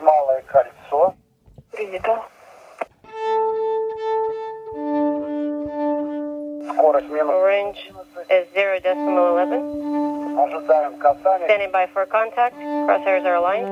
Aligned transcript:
Малое 0.00 0.42
кольцо. 0.42 1.14
Принято. 1.70 2.18
Скорость 6.74 7.08
минус. 7.08 7.34
Range 7.34 7.76
is 8.28 8.46
0 8.52 8.80
decimal 8.80 9.28
11. 9.38 10.38
Ожидаем 10.38 10.98
касания. 10.98 11.46
Standing 11.46 11.70
by 11.70 11.86
for 11.92 12.06
contact. 12.06 12.56
Crosshairs 12.56 13.24
are 13.24 13.36
aligned. 13.36 13.68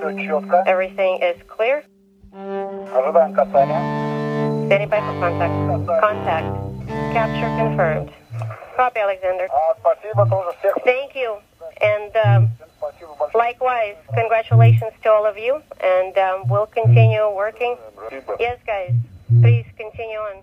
Все 0.00 0.26
четко. 0.26 0.64
Everything 0.66 1.18
is 1.22 1.36
clear. 1.48 1.82
Ожидаем 2.32 3.32
касания. 3.34 3.80
Standing 4.66 4.90
by 4.90 5.00
for 5.00 5.14
contact. 5.18 6.00
Contact. 6.00 6.46
Capture 7.14 7.56
confirmed. 7.56 8.10
Copy, 8.76 9.00
Alexander. 9.00 9.48
А, 9.50 9.74
спасибо 9.80 10.26
тоже 10.26 10.56
всех. 10.58 10.76
Thank 10.84 11.14
you. 11.14 11.40
And 11.80 12.12
um, 12.16 12.48
Всем 12.48 12.48
спасибо 12.48 12.50
большое. 12.50 12.55
Likewise, 13.37 13.97
congratulations 14.15 14.93
to 15.03 15.11
all 15.11 15.27
of 15.27 15.37
you, 15.37 15.61
and 15.79 16.17
um, 16.17 16.47
we'll 16.47 16.65
continue 16.65 17.29
working. 17.29 17.77
Yes, 18.39 18.57
guys, 18.65 18.95
please 19.41 19.65
continue 19.77 20.17
on. 20.17 20.41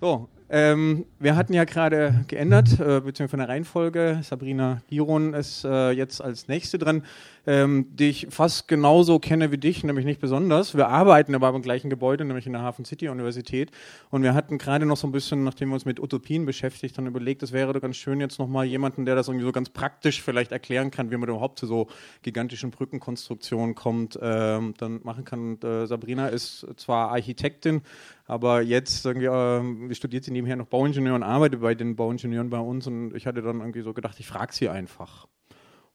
So, 0.00 0.28
ähm, 0.50 1.04
wir 1.18 1.36
hatten 1.36 1.52
ja 1.52 1.64
gerade 1.64 2.24
geändert, 2.26 2.72
äh, 2.80 3.00
beziehungsweise 3.00 3.28
von 3.28 3.38
der 3.40 3.48
Reihenfolge. 3.48 4.20
Sabrina 4.22 4.80
Giron 4.88 5.34
ist 5.34 5.64
äh, 5.64 5.90
jetzt 5.90 6.22
als 6.22 6.48
Nächste 6.48 6.78
dran, 6.78 7.02
ähm, 7.46 7.86
die 7.90 8.08
ich 8.08 8.28
fast 8.30 8.66
genauso 8.66 9.18
kenne 9.18 9.52
wie 9.52 9.58
dich, 9.58 9.84
nämlich 9.84 10.06
nicht 10.06 10.20
besonders. 10.20 10.74
Wir 10.74 10.88
arbeiten 10.88 11.34
aber 11.34 11.50
im 11.50 11.60
gleichen 11.60 11.90
Gebäude, 11.90 12.24
nämlich 12.24 12.46
in 12.46 12.54
der 12.54 12.62
Hafen 12.62 12.86
City 12.86 13.08
Universität. 13.08 13.70
Und 14.08 14.22
wir 14.22 14.32
hatten 14.32 14.56
gerade 14.56 14.86
noch 14.86 14.96
so 14.96 15.06
ein 15.06 15.12
bisschen, 15.12 15.44
nachdem 15.44 15.68
wir 15.68 15.74
uns 15.74 15.84
mit 15.84 16.00
Utopien 16.00 16.46
beschäftigt 16.46 16.96
haben, 16.96 17.06
überlegt, 17.06 17.42
es 17.42 17.52
wäre 17.52 17.74
doch 17.74 17.80
ganz 17.82 17.96
schön, 17.96 18.18
jetzt 18.20 18.38
nochmal 18.38 18.64
jemanden, 18.64 19.04
der 19.04 19.16
das 19.16 19.28
irgendwie 19.28 19.44
so 19.44 19.52
ganz 19.52 19.68
praktisch 19.68 20.22
vielleicht 20.22 20.52
erklären 20.52 20.90
kann, 20.90 21.10
wie 21.10 21.16
man 21.18 21.28
überhaupt 21.28 21.58
zu 21.58 21.66
so 21.66 21.88
gigantischen 22.22 22.70
Brückenkonstruktionen 22.70 23.74
kommt, 23.74 24.18
ähm, 24.22 24.72
dann 24.78 25.00
machen 25.02 25.26
kann. 25.26 25.40
Und, 25.40 25.64
äh, 25.64 25.86
Sabrina 25.86 26.28
ist 26.28 26.66
zwar 26.76 27.10
Architektin, 27.10 27.82
aber 28.28 28.60
jetzt 28.60 29.06
irgendwie, 29.06 29.26
äh, 29.26 29.94
studiert 29.94 30.22
sie 30.22 30.30
nebenher 30.30 30.56
noch 30.56 30.66
Bauingenieur 30.66 31.14
und 31.14 31.22
arbeitet 31.22 31.62
bei 31.62 31.74
den 31.74 31.96
Bauingenieuren 31.96 32.50
bei 32.50 32.58
uns. 32.58 32.86
Und 32.86 33.14
ich 33.14 33.26
hatte 33.26 33.40
dann 33.40 33.60
irgendwie 33.60 33.80
so 33.80 33.94
gedacht, 33.94 34.20
ich 34.20 34.26
frage 34.26 34.52
sie 34.52 34.68
einfach, 34.68 35.26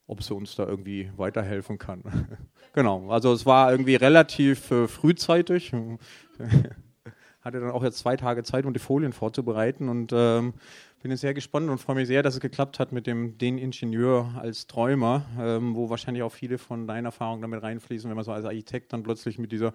ob 0.08 0.20
sie 0.20 0.34
uns 0.34 0.56
da 0.56 0.66
irgendwie 0.66 1.12
weiterhelfen 1.16 1.78
kann. 1.78 2.02
genau, 2.72 3.08
also 3.08 3.32
es 3.32 3.46
war 3.46 3.70
irgendwie 3.70 3.94
relativ 3.94 4.68
äh, 4.72 4.88
frühzeitig. 4.88 5.72
hatte 7.40 7.60
dann 7.60 7.70
auch 7.70 7.84
jetzt 7.84 7.98
zwei 7.98 8.16
Tage 8.16 8.42
Zeit, 8.42 8.64
um 8.64 8.72
die 8.72 8.80
Folien 8.80 9.12
vorzubereiten 9.12 9.88
und 9.88 10.12
ähm, 10.12 10.54
bin 11.02 11.10
jetzt 11.10 11.20
sehr 11.20 11.34
gespannt 11.34 11.68
und 11.68 11.78
freue 11.78 11.96
mich 11.96 12.08
sehr, 12.08 12.22
dass 12.22 12.34
es 12.34 12.40
geklappt 12.40 12.78
hat 12.78 12.90
mit 12.90 13.06
dem 13.06 13.36
den 13.36 13.58
Ingenieur 13.58 14.32
als 14.40 14.66
Träumer, 14.66 15.26
ähm, 15.38 15.76
wo 15.76 15.90
wahrscheinlich 15.90 16.22
auch 16.22 16.32
viele 16.32 16.56
von 16.56 16.86
deinen 16.86 17.04
Erfahrungen 17.04 17.42
damit 17.42 17.62
reinfließen, 17.62 18.08
wenn 18.08 18.16
man 18.16 18.24
so 18.24 18.32
als 18.32 18.46
Architekt 18.46 18.94
dann 18.94 19.02
plötzlich 19.02 19.38
mit 19.38 19.52
dieser 19.52 19.74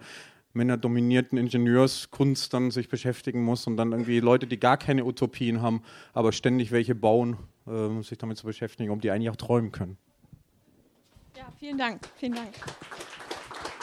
männerdominierten 0.52 1.38
Ingenieurskunst 1.38 2.52
dann 2.52 2.70
sich 2.70 2.88
beschäftigen 2.88 3.42
muss 3.42 3.66
und 3.66 3.76
dann 3.76 3.92
irgendwie 3.92 4.20
Leute, 4.20 4.46
die 4.46 4.58
gar 4.58 4.76
keine 4.76 5.04
Utopien 5.04 5.62
haben, 5.62 5.82
aber 6.12 6.32
ständig 6.32 6.72
welche 6.72 6.94
bauen, 6.94 7.36
ähm, 7.66 8.02
sich 8.02 8.18
damit 8.18 8.38
zu 8.38 8.46
beschäftigen, 8.46 8.90
ob 8.90 9.00
die 9.00 9.10
eigentlich 9.10 9.30
auch 9.30 9.36
träumen 9.36 9.72
können. 9.72 9.96
Ja, 11.36 11.46
vielen 11.58 11.78
Dank, 11.78 12.08
vielen 12.16 12.34
Dank. 12.34 12.54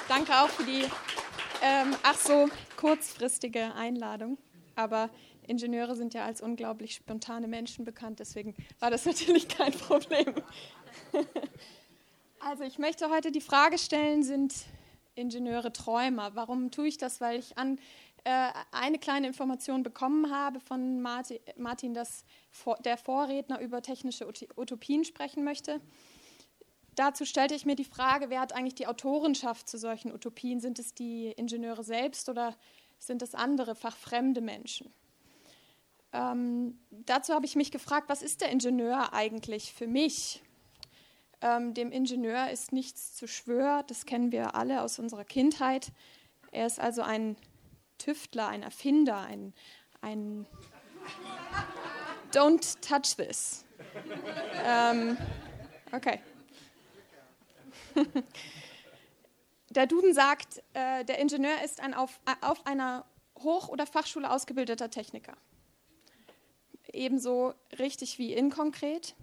Danke 0.09 0.31
auch 0.33 0.49
für 0.49 0.63
die 0.63 0.83
ähm, 1.63 1.95
ach 2.03 2.15
so 2.15 2.47
kurzfristige 2.75 3.73
Einladung. 3.75 4.37
Aber 4.75 5.09
Ingenieure 5.47 5.95
sind 5.95 6.13
ja 6.13 6.25
als 6.25 6.41
unglaublich 6.41 6.95
spontane 6.95 7.47
Menschen 7.47 7.85
bekannt, 7.85 8.19
deswegen 8.19 8.53
war 8.79 8.91
das 8.91 9.05
natürlich 9.07 9.47
kein 9.47 9.71
Problem. 9.71 10.33
Also 12.39 12.63
ich 12.63 12.77
möchte 12.77 13.09
heute 13.09 13.31
die 13.31 13.41
Frage 13.41 13.79
stellen, 13.79 14.21
sind 14.21 14.53
Ingenieure 15.17 15.73
Träumer? 15.73 16.35
Warum 16.35 16.71
tue 16.71 16.87
ich 16.87 16.97
das? 16.97 17.19
Weil 17.21 17.39
ich 17.39 17.57
an, 17.57 17.79
äh, 18.23 18.49
eine 18.71 18.99
kleine 18.99 19.27
Information 19.27 19.83
bekommen 19.83 20.31
habe 20.33 20.59
von 20.59 21.01
Martin, 21.01 21.39
Martin 21.57 21.93
dass 21.93 22.23
vor, 22.51 22.77
der 22.77 22.97
Vorredner 22.97 23.59
über 23.59 23.81
technische 23.81 24.27
Ut- 24.27 24.47
Utopien 24.57 25.03
sprechen 25.05 25.43
möchte. 25.43 25.81
Dazu 26.95 27.25
stellte 27.25 27.53
ich 27.53 27.65
mir 27.65 27.75
die 27.75 27.83
Frage, 27.83 28.29
wer 28.29 28.39
hat 28.39 28.53
eigentlich 28.53 28.75
die 28.75 28.87
Autorenschaft 28.87 29.69
zu 29.69 29.77
solchen 29.77 30.11
Utopien? 30.11 30.59
Sind 30.59 30.79
es 30.79 30.93
die 30.93 31.31
Ingenieure 31.31 31.83
selbst 31.83 32.27
oder 32.27 32.55
sind 32.97 33.21
es 33.21 33.35
andere, 33.35 33.75
fachfremde 33.75 34.41
Menschen? 34.41 34.91
Ähm, 36.11 36.79
dazu 36.89 37.33
habe 37.33 37.45
ich 37.45 37.55
mich 37.55 37.71
gefragt, 37.71 38.09
was 38.09 38.23
ist 38.23 38.41
der 38.41 38.49
Ingenieur 38.49 39.13
eigentlich 39.13 39.73
für 39.73 39.87
mich? 39.87 40.41
Ähm, 41.41 41.73
dem 41.73 41.91
Ingenieur 41.91 42.49
ist 42.49 42.71
nichts 42.71 43.15
zu 43.15 43.27
schwör, 43.27 43.83
das 43.83 44.05
kennen 44.05 44.31
wir 44.31 44.55
alle 44.55 44.81
aus 44.81 44.97
unserer 44.97 45.23
Kindheit. 45.23 45.91
Er 46.51 46.65
ist 46.65 46.79
also 46.79 47.01
ein 47.03 47.35
Tüftler, 47.97 48.47
ein 48.47 48.63
Erfinder, 48.63 49.19
ein, 49.21 49.53
ein 50.01 50.47
Don't 52.31 52.79
touch 52.81 53.15
this. 53.15 53.65
Ähm, 54.65 55.17
okay. 55.91 56.19
Der 59.69 59.85
Duden 59.85 60.13
sagt, 60.13 60.63
äh, 60.73 61.03
der 61.03 61.19
Ingenieur 61.19 61.61
ist 61.63 61.81
ein 61.81 61.93
auf, 61.93 62.19
äh, 62.25 62.33
auf 62.45 62.65
einer 62.65 63.05
Hoch- 63.39 63.67
oder 63.67 63.85
Fachschule 63.85 64.31
ausgebildeter 64.31 64.89
Techniker. 64.89 65.35
Ebenso 66.91 67.53
richtig 67.77 68.17
wie 68.17 68.33
inkonkret. 68.33 69.13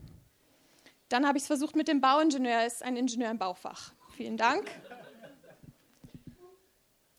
Dann 1.09 1.27
habe 1.27 1.39
ich 1.39 1.45
es 1.45 1.47
versucht 1.47 1.77
mit 1.77 1.89
dem 1.89 2.01
Bauingenieur, 2.01 2.61
er 2.61 2.67
ist 2.67 2.83
ein 2.83 2.97
Ingenieur 2.97 3.31
im 3.31 3.39
Baufach. 3.39 3.93
Vielen 4.17 4.37
Dank. 4.37 4.71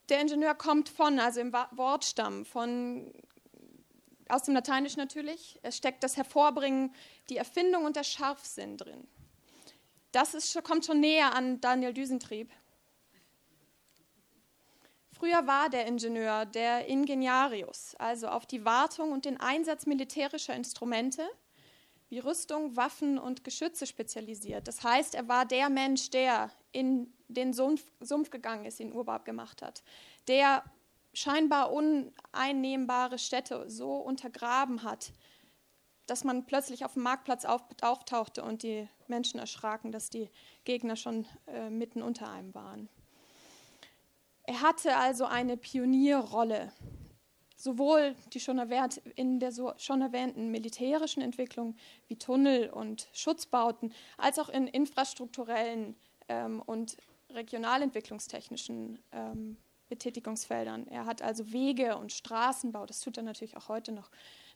Der 0.09 0.21
Ingenieur 0.21 0.55
kommt 0.55 0.89
von, 0.89 1.19
also 1.19 1.39
im 1.39 1.51
Wortstamm, 1.53 2.45
von, 2.45 3.11
aus 4.29 4.43
dem 4.43 4.53
Lateinischen 4.53 4.99
natürlich. 4.99 5.59
Es 5.63 5.77
steckt 5.77 6.03
das 6.03 6.15
Hervorbringen, 6.17 6.93
die 7.29 7.37
Erfindung 7.37 7.85
und 7.85 7.95
der 7.95 8.03
Scharfsinn 8.03 8.77
drin. 8.77 9.07
Das 10.11 10.33
ist, 10.33 10.63
kommt 10.63 10.85
schon 10.85 10.99
näher 10.99 11.33
an 11.35 11.59
Daniel 11.59 11.93
Düsentrieb. 11.93 12.51
Früher 15.11 15.47
war 15.47 15.69
der 15.69 15.87
Ingenieur 15.87 16.45
der 16.45 16.87
Ingeniarius, 16.87 17.95
also 17.95 18.27
auf 18.27 18.45
die 18.45 18.65
Wartung 18.65 19.11
und 19.11 19.25
den 19.25 19.39
Einsatz 19.39 19.85
militärischer 19.85 20.53
Instrumente 20.53 21.27
wie 22.09 22.19
Rüstung, 22.19 22.75
Waffen 22.75 23.17
und 23.17 23.43
Geschütze 23.43 23.87
spezialisiert. 23.87 24.67
Das 24.67 24.83
heißt, 24.83 25.15
er 25.15 25.27
war 25.27 25.45
der 25.45 25.69
Mensch, 25.69 26.09
der 26.11 26.51
in 26.71 27.13
den 27.27 27.53
Sumpf, 27.53 27.83
Sumpf 27.99 28.29
gegangen 28.29 28.65
ist, 28.65 28.79
ihn 28.79 28.93
urbar 28.93 29.23
gemacht 29.23 29.61
hat, 29.61 29.83
der 30.27 30.63
scheinbar 31.13 31.71
uneinnehmbare 31.71 33.17
Städte 33.17 33.69
so 33.69 33.95
untergraben 33.95 34.83
hat, 34.83 35.13
dass 36.05 36.23
man 36.23 36.45
plötzlich 36.45 36.85
auf 36.85 36.93
dem 36.93 37.03
Marktplatz 37.03 37.45
auf, 37.45 37.63
auftauchte 37.81 38.43
und 38.43 38.63
die 38.63 38.87
Menschen 39.07 39.39
erschraken, 39.39 39.91
dass 39.91 40.09
die 40.09 40.29
Gegner 40.63 40.95
schon 40.95 41.25
äh, 41.47 41.69
mitten 41.69 42.01
unter 42.01 42.29
einem 42.29 42.53
waren. 42.53 42.89
Er 44.43 44.61
hatte 44.61 44.95
also 44.97 45.25
eine 45.25 45.57
Pionierrolle, 45.57 46.71
sowohl 47.55 48.15
die 48.33 48.39
schon 48.39 48.57
erwähnt, 48.57 49.01
in 49.15 49.39
der 49.39 49.51
so 49.51 49.73
schon 49.77 50.01
erwähnten 50.01 50.51
militärischen 50.51 51.21
Entwicklung 51.21 51.75
wie 52.07 52.17
Tunnel 52.17 52.69
und 52.69 53.07
Schutzbauten, 53.13 53.93
als 54.17 54.39
auch 54.39 54.49
in 54.49 54.67
infrastrukturellen 54.67 55.95
ähm, 56.27 56.61
und 56.65 56.97
regionalentwicklungstechnischen 57.29 58.99
ähm, 59.11 59.57
Betätigungsfeldern. 59.89 60.87
Er 60.87 61.05
hat 61.05 61.21
also 61.21 61.51
Wege 61.51 61.97
und 61.97 62.11
Straßenbau, 62.11 62.85
das 62.85 63.01
tut 63.01 63.17
er 63.17 63.23
natürlich 63.23 63.55
auch 63.57 63.69
heute 63.69 63.91
noch, 63.91 64.09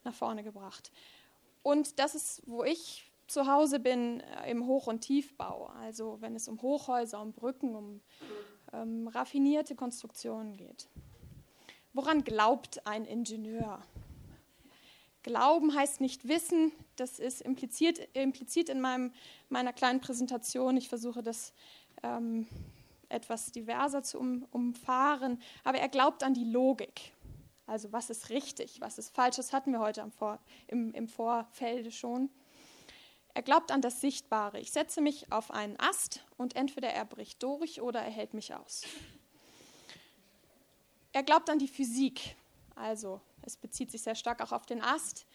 nach 0.03 0.13
vorne 0.13 0.43
gebracht. 0.43 0.91
Und 1.61 1.99
das 1.99 2.15
ist, 2.15 2.41
wo 2.45 2.63
ich 2.63 3.11
zu 3.27 3.47
Hause 3.47 3.79
bin, 3.79 4.21
äh, 4.21 4.49
im 4.49 4.65
Hoch- 4.65 4.87
und 4.87 5.01
Tiefbau. 5.01 5.67
Also 5.81 6.17
wenn 6.19 6.35
es 6.35 6.47
um 6.47 6.61
Hochhäuser, 6.61 7.21
um 7.21 7.31
Brücken, 7.31 7.75
um 7.75 8.01
ähm, 8.73 9.07
raffinierte 9.07 9.75
Konstruktionen 9.75 10.57
geht. 10.57 10.87
Woran 11.93 12.23
glaubt 12.23 12.85
ein 12.85 13.05
Ingenieur? 13.05 13.81
Glauben 15.23 15.75
heißt 15.75 16.01
nicht 16.01 16.27
wissen, 16.27 16.71
das 16.95 17.19
ist 17.19 17.41
impliziert, 17.41 17.99
implizit 18.13 18.69
in 18.69 18.79
meinem, 18.79 19.11
meiner 19.49 19.73
kleinen 19.73 19.99
Präsentation. 19.99 20.77
Ich 20.77 20.87
versuche 20.87 21.23
das 21.23 21.53
ähm, 22.03 22.47
etwas 23.09 23.51
diverser 23.51 24.03
zu 24.03 24.19
um, 24.19 24.45
umfahren, 24.51 25.41
aber 25.63 25.79
er 25.79 25.89
glaubt 25.89 26.23
an 26.23 26.33
die 26.33 26.45
Logik. 26.45 27.13
Also 27.65 27.91
was 27.91 28.09
ist 28.09 28.29
richtig, 28.29 28.81
was 28.81 28.97
ist 28.97 29.13
falsch, 29.13 29.35
das 29.35 29.51
hatten 29.51 29.71
wir 29.71 29.79
heute 29.79 30.09
Vor, 30.11 30.39
im, 30.67 30.93
im 30.93 31.07
Vorfelde 31.07 31.91
schon. 31.91 32.29
Er 33.33 33.43
glaubt 33.43 33.71
an 33.71 33.81
das 33.81 34.01
Sichtbare. 34.01 34.59
Ich 34.59 34.71
setze 34.71 35.01
mich 35.01 35.31
auf 35.31 35.51
einen 35.51 35.79
Ast 35.79 36.25
und 36.37 36.55
entweder 36.55 36.89
er 36.89 37.05
bricht 37.05 37.43
durch 37.43 37.81
oder 37.81 38.01
er 38.01 38.09
hält 38.09 38.33
mich 38.33 38.53
aus. 38.53 38.83
Er 41.11 41.23
glaubt 41.23 41.49
an 41.49 41.59
die 41.59 41.67
Physik. 41.67 42.35
Also 42.75 43.21
es 43.41 43.57
bezieht 43.57 43.91
sich 43.91 44.01
sehr 44.01 44.15
stark 44.15 44.41
auch 44.41 44.51
auf 44.51 44.65
den 44.65 44.81
Ast. 44.81 45.25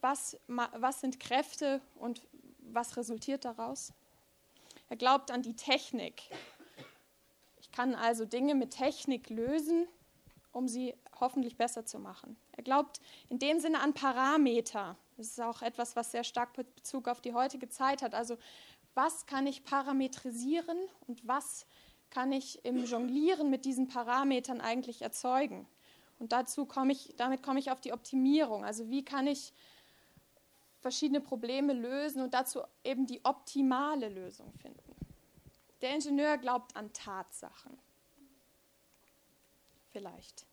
Was, 0.00 0.38
was 0.46 1.00
sind 1.00 1.18
Kräfte 1.18 1.80
und 1.96 2.22
was 2.60 2.96
resultiert 2.96 3.44
daraus? 3.44 3.92
Er 4.88 4.96
glaubt 4.96 5.30
an 5.30 5.42
die 5.42 5.56
Technik. 5.56 6.22
Ich 7.60 7.70
kann 7.72 7.94
also 7.94 8.24
Dinge 8.24 8.54
mit 8.54 8.70
Technik 8.70 9.30
lösen, 9.30 9.88
um 10.52 10.68
sie 10.68 10.94
hoffentlich 11.18 11.56
besser 11.56 11.84
zu 11.84 11.98
machen. 11.98 12.36
Er 12.52 12.62
glaubt 12.62 13.00
in 13.28 13.38
dem 13.38 13.60
Sinne 13.60 13.80
an 13.80 13.94
Parameter. 13.94 14.96
Das 15.16 15.28
ist 15.28 15.40
auch 15.40 15.62
etwas, 15.62 15.96
was 15.96 16.12
sehr 16.12 16.24
stark 16.24 16.52
Bezug 16.52 17.08
auf 17.08 17.20
die 17.20 17.34
heutige 17.34 17.68
Zeit 17.68 18.02
hat. 18.02 18.14
Also 18.14 18.36
was 18.94 19.26
kann 19.26 19.46
ich 19.46 19.64
parametrisieren 19.64 20.78
und 21.06 21.26
was 21.26 21.66
kann 22.14 22.32
ich 22.32 22.64
im 22.64 22.84
Jonglieren 22.84 23.50
mit 23.50 23.64
diesen 23.64 23.88
Parametern 23.88 24.60
eigentlich 24.60 25.02
erzeugen? 25.02 25.66
Und 26.18 26.32
dazu 26.32 26.64
komme 26.64 26.92
ich, 26.92 27.14
damit 27.16 27.42
komme 27.42 27.58
ich 27.58 27.70
auf 27.70 27.80
die 27.80 27.92
Optimierung. 27.92 28.64
Also 28.64 28.88
wie 28.88 29.04
kann 29.04 29.26
ich 29.26 29.52
verschiedene 30.80 31.22
Probleme 31.22 31.72
lösen 31.72 32.22
und 32.22 32.34
dazu 32.34 32.60
eben 32.84 33.06
die 33.06 33.24
optimale 33.24 34.10
Lösung 34.10 34.52
finden. 34.52 34.94
Der 35.80 35.94
Ingenieur 35.94 36.36
glaubt 36.36 36.76
an 36.76 36.92
Tatsachen. 36.92 37.78
Vielleicht. 39.92 40.46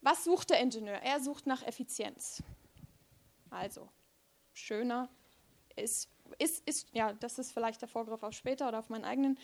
Was 0.00 0.22
sucht 0.22 0.50
der 0.50 0.60
Ingenieur? 0.60 1.02
Er 1.02 1.20
sucht 1.20 1.46
nach 1.46 1.62
Effizienz. 1.66 2.42
Also, 3.50 3.88
schöner 4.54 5.08
ist, 5.74 6.08
ist, 6.38 6.66
ist, 6.68 6.88
ja, 6.92 7.12
das 7.12 7.40
ist 7.40 7.50
vielleicht 7.50 7.82
der 7.82 7.88
Vorgriff 7.88 8.22
auf 8.22 8.32
später 8.32 8.68
oder 8.68 8.78
auf 8.78 8.90
meine 8.90 9.08
eigenen, 9.08 9.38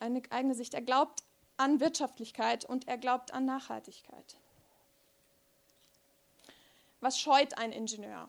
eine 0.00 0.22
eigene 0.30 0.54
Sicht. 0.54 0.74
Er 0.74 0.82
glaubt 0.82 1.22
an 1.56 1.80
Wirtschaftlichkeit 1.80 2.64
und 2.64 2.88
er 2.88 2.98
glaubt 2.98 3.32
an 3.32 3.44
Nachhaltigkeit. 3.44 4.36
Was 7.00 7.18
scheut 7.18 7.58
ein 7.58 7.72
Ingenieur? 7.72 8.28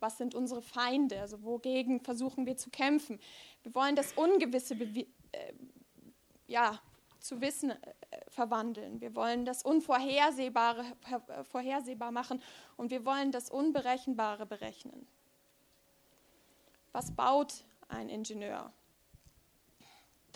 Was 0.00 0.18
sind 0.18 0.34
unsere 0.34 0.62
Feinde? 0.62 1.20
Also 1.20 1.42
wogegen 1.42 2.00
versuchen 2.00 2.46
wir 2.46 2.56
zu 2.56 2.70
kämpfen? 2.70 3.18
Wir 3.62 3.74
wollen 3.74 3.96
das 3.96 4.12
Ungewisse 4.12 4.74
äh, 4.74 5.52
ja, 6.46 6.78
zu 7.20 7.40
Wissen 7.40 7.70
äh, 7.70 7.76
verwandeln. 8.28 9.00
Wir 9.00 9.14
wollen 9.16 9.44
das 9.44 9.62
Unvorhersehbare 9.62 10.84
vorhersehbar 11.44 12.12
machen 12.12 12.42
und 12.76 12.90
wir 12.90 13.04
wollen 13.04 13.32
das 13.32 13.50
Unberechenbare 13.50 14.46
berechnen. 14.46 15.06
Was 16.92 17.10
baut 17.14 17.64
ein 17.88 18.08
Ingenieur? 18.08 18.72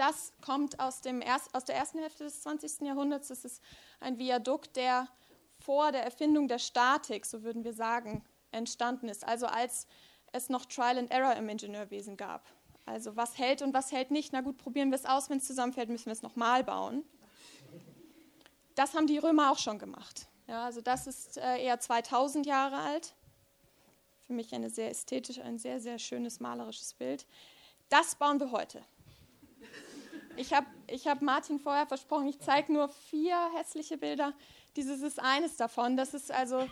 Das 0.00 0.32
kommt 0.40 0.80
aus, 0.80 1.02
dem 1.02 1.20
erst, 1.20 1.54
aus 1.54 1.66
der 1.66 1.76
ersten 1.76 1.98
Hälfte 1.98 2.24
des 2.24 2.40
20. 2.40 2.86
Jahrhunderts. 2.86 3.28
Das 3.28 3.44
ist 3.44 3.60
ein 4.00 4.16
Viadukt, 4.16 4.74
der 4.76 5.06
vor 5.58 5.92
der 5.92 6.02
Erfindung 6.04 6.48
der 6.48 6.58
Statik, 6.58 7.26
so 7.26 7.42
würden 7.42 7.64
wir 7.64 7.74
sagen, 7.74 8.24
entstanden 8.50 9.10
ist. 9.10 9.28
Also 9.28 9.44
als 9.44 9.86
es 10.32 10.48
noch 10.48 10.64
Trial 10.64 10.96
and 10.96 11.10
Error 11.10 11.36
im 11.36 11.50
Ingenieurwesen 11.50 12.16
gab. 12.16 12.50
Also 12.86 13.14
was 13.14 13.36
hält 13.36 13.60
und 13.60 13.74
was 13.74 13.92
hält 13.92 14.10
nicht. 14.10 14.32
Na 14.32 14.40
gut, 14.40 14.56
probieren 14.56 14.90
wir 14.90 14.96
es 14.96 15.04
aus. 15.04 15.28
Wenn 15.28 15.36
es 15.36 15.46
zusammenfällt, 15.46 15.90
müssen 15.90 16.06
wir 16.06 16.14
es 16.14 16.22
nochmal 16.22 16.64
bauen. 16.64 17.04
Das 18.76 18.94
haben 18.94 19.06
die 19.06 19.18
Römer 19.18 19.50
auch 19.50 19.58
schon 19.58 19.78
gemacht. 19.78 20.28
Ja, 20.46 20.64
also 20.64 20.80
das 20.80 21.08
ist 21.08 21.36
äh, 21.36 21.62
eher 21.62 21.78
2000 21.78 22.46
Jahre 22.46 22.76
alt. 22.76 23.12
Für 24.26 24.32
mich 24.32 24.54
eine 24.54 24.70
sehr 24.70 24.88
ästhetisch, 24.88 25.40
ein 25.40 25.58
sehr, 25.58 25.78
sehr 25.78 25.98
schönes 25.98 26.40
malerisches 26.40 26.94
Bild. 26.94 27.26
Das 27.90 28.14
bauen 28.14 28.40
wir 28.40 28.50
heute. 28.50 28.82
Ich 30.36 30.52
habe 30.52 30.66
ich 30.86 31.06
hab 31.06 31.22
Martin 31.22 31.58
vorher 31.58 31.86
versprochen, 31.86 32.26
ich 32.26 32.40
zeige 32.40 32.72
nur 32.72 32.88
vier 32.88 33.36
hässliche 33.56 33.98
Bilder. 33.98 34.32
Dieses 34.76 35.02
ist 35.02 35.18
eines 35.18 35.56
davon. 35.56 35.96
Das 35.96 36.14
ist 36.14 36.30
also 36.30 36.68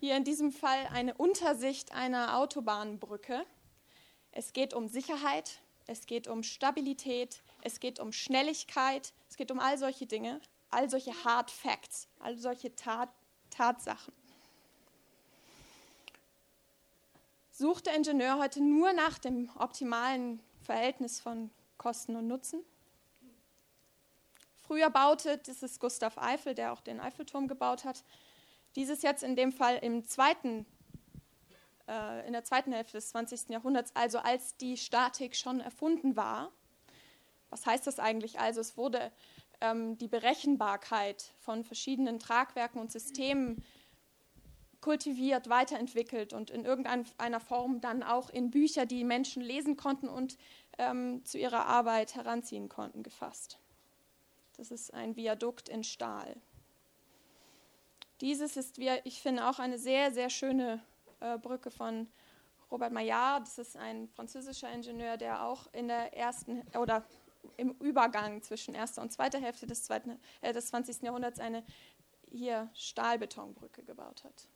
hier 0.00 0.16
in 0.16 0.24
diesem 0.24 0.52
Fall 0.52 0.88
eine 0.92 1.14
Untersicht 1.14 1.92
einer 1.92 2.38
Autobahnbrücke. 2.38 3.44
Es 4.32 4.52
geht 4.52 4.74
um 4.74 4.88
Sicherheit, 4.88 5.60
es 5.86 6.06
geht 6.06 6.28
um 6.28 6.42
Stabilität, 6.42 7.42
es 7.62 7.80
geht 7.80 8.00
um 8.00 8.12
Schnelligkeit, 8.12 9.12
es 9.28 9.36
geht 9.36 9.50
um 9.50 9.60
all 9.60 9.78
solche 9.78 10.06
Dinge, 10.06 10.40
all 10.70 10.88
solche 10.90 11.12
Hard 11.24 11.50
Facts, 11.50 12.08
all 12.18 12.36
solche 12.36 12.74
Tat 12.74 13.10
Tatsachen. 13.50 14.14
Sucht 17.50 17.86
der 17.86 17.94
Ingenieur 17.94 18.38
heute 18.38 18.62
nur 18.62 18.92
nach 18.94 19.18
dem 19.18 19.50
optimalen 19.58 20.40
Verhältnis 20.62 21.20
von 21.20 21.50
Kosten 21.82 22.14
und 22.14 22.28
Nutzen? 22.28 22.62
Früher 24.60 24.88
baute, 24.88 25.38
das 25.38 25.64
ist 25.64 25.80
Gustav 25.80 26.16
Eiffel, 26.16 26.54
der 26.54 26.72
auch 26.72 26.80
den 26.80 27.00
Eiffelturm 27.00 27.48
gebaut 27.48 27.84
hat, 27.84 28.04
dieses 28.76 29.02
jetzt 29.02 29.24
in 29.24 29.34
dem 29.34 29.50
Fall 29.50 29.78
im 29.78 30.04
zweiten, 30.06 30.64
äh, 31.88 32.24
in 32.24 32.34
der 32.34 32.44
zweiten 32.44 32.70
Hälfte 32.70 32.98
des 32.98 33.08
20. 33.08 33.48
Jahrhunderts, 33.48 33.90
also 33.96 34.18
als 34.18 34.56
die 34.56 34.76
Statik 34.76 35.34
schon 35.34 35.58
erfunden 35.58 36.14
war. 36.14 36.52
Was 37.50 37.66
heißt 37.66 37.84
das 37.88 37.98
eigentlich? 37.98 38.38
Also 38.38 38.60
es 38.60 38.76
wurde 38.76 39.10
ähm, 39.60 39.98
die 39.98 40.06
Berechenbarkeit 40.08 41.32
von 41.40 41.64
verschiedenen 41.64 42.20
Tragwerken 42.20 42.80
und 42.80 42.92
Systemen 42.92 43.64
kultiviert, 44.80 45.48
weiterentwickelt 45.48 46.32
und 46.32 46.50
in 46.50 46.64
irgendeiner 46.64 47.40
Form 47.40 47.80
dann 47.80 48.04
auch 48.04 48.30
in 48.30 48.50
Bücher, 48.50 48.86
die 48.86 49.02
Menschen 49.02 49.42
lesen 49.42 49.76
konnten 49.76 50.08
und 50.08 50.38
ähm, 50.82 51.24
zu 51.24 51.38
ihrer 51.38 51.66
Arbeit 51.66 52.14
heranziehen 52.14 52.68
konnten, 52.68 53.02
gefasst. 53.02 53.58
Das 54.56 54.70
ist 54.70 54.92
ein 54.92 55.16
Viadukt 55.16 55.68
in 55.68 55.84
Stahl. 55.84 56.36
Dieses 58.20 58.56
ist, 58.56 58.78
wie 58.78 58.90
ich 59.04 59.20
finde, 59.20 59.48
auch 59.48 59.58
eine 59.58 59.78
sehr, 59.78 60.12
sehr 60.12 60.30
schöne 60.30 60.82
äh, 61.20 61.38
Brücke 61.38 61.70
von 61.70 62.08
Robert 62.70 62.92
Maillard. 62.92 63.46
Das 63.46 63.58
ist 63.58 63.76
ein 63.76 64.08
französischer 64.08 64.70
Ingenieur, 64.70 65.16
der 65.16 65.44
auch 65.44 65.72
in 65.72 65.88
der 65.88 66.16
ersten 66.16 66.62
oder 66.78 67.04
im 67.56 67.72
Übergang 67.80 68.42
zwischen 68.42 68.74
erster 68.74 69.02
und 69.02 69.12
zweiter 69.12 69.40
Hälfte 69.40 69.66
des, 69.66 69.84
zweiten, 69.84 70.20
äh, 70.40 70.52
des 70.52 70.68
20. 70.68 71.02
Jahrhunderts 71.02 71.40
eine 71.40 71.64
hier 72.30 72.70
Stahlbetonbrücke 72.74 73.82
gebaut 73.82 74.24
hat. 74.24 74.48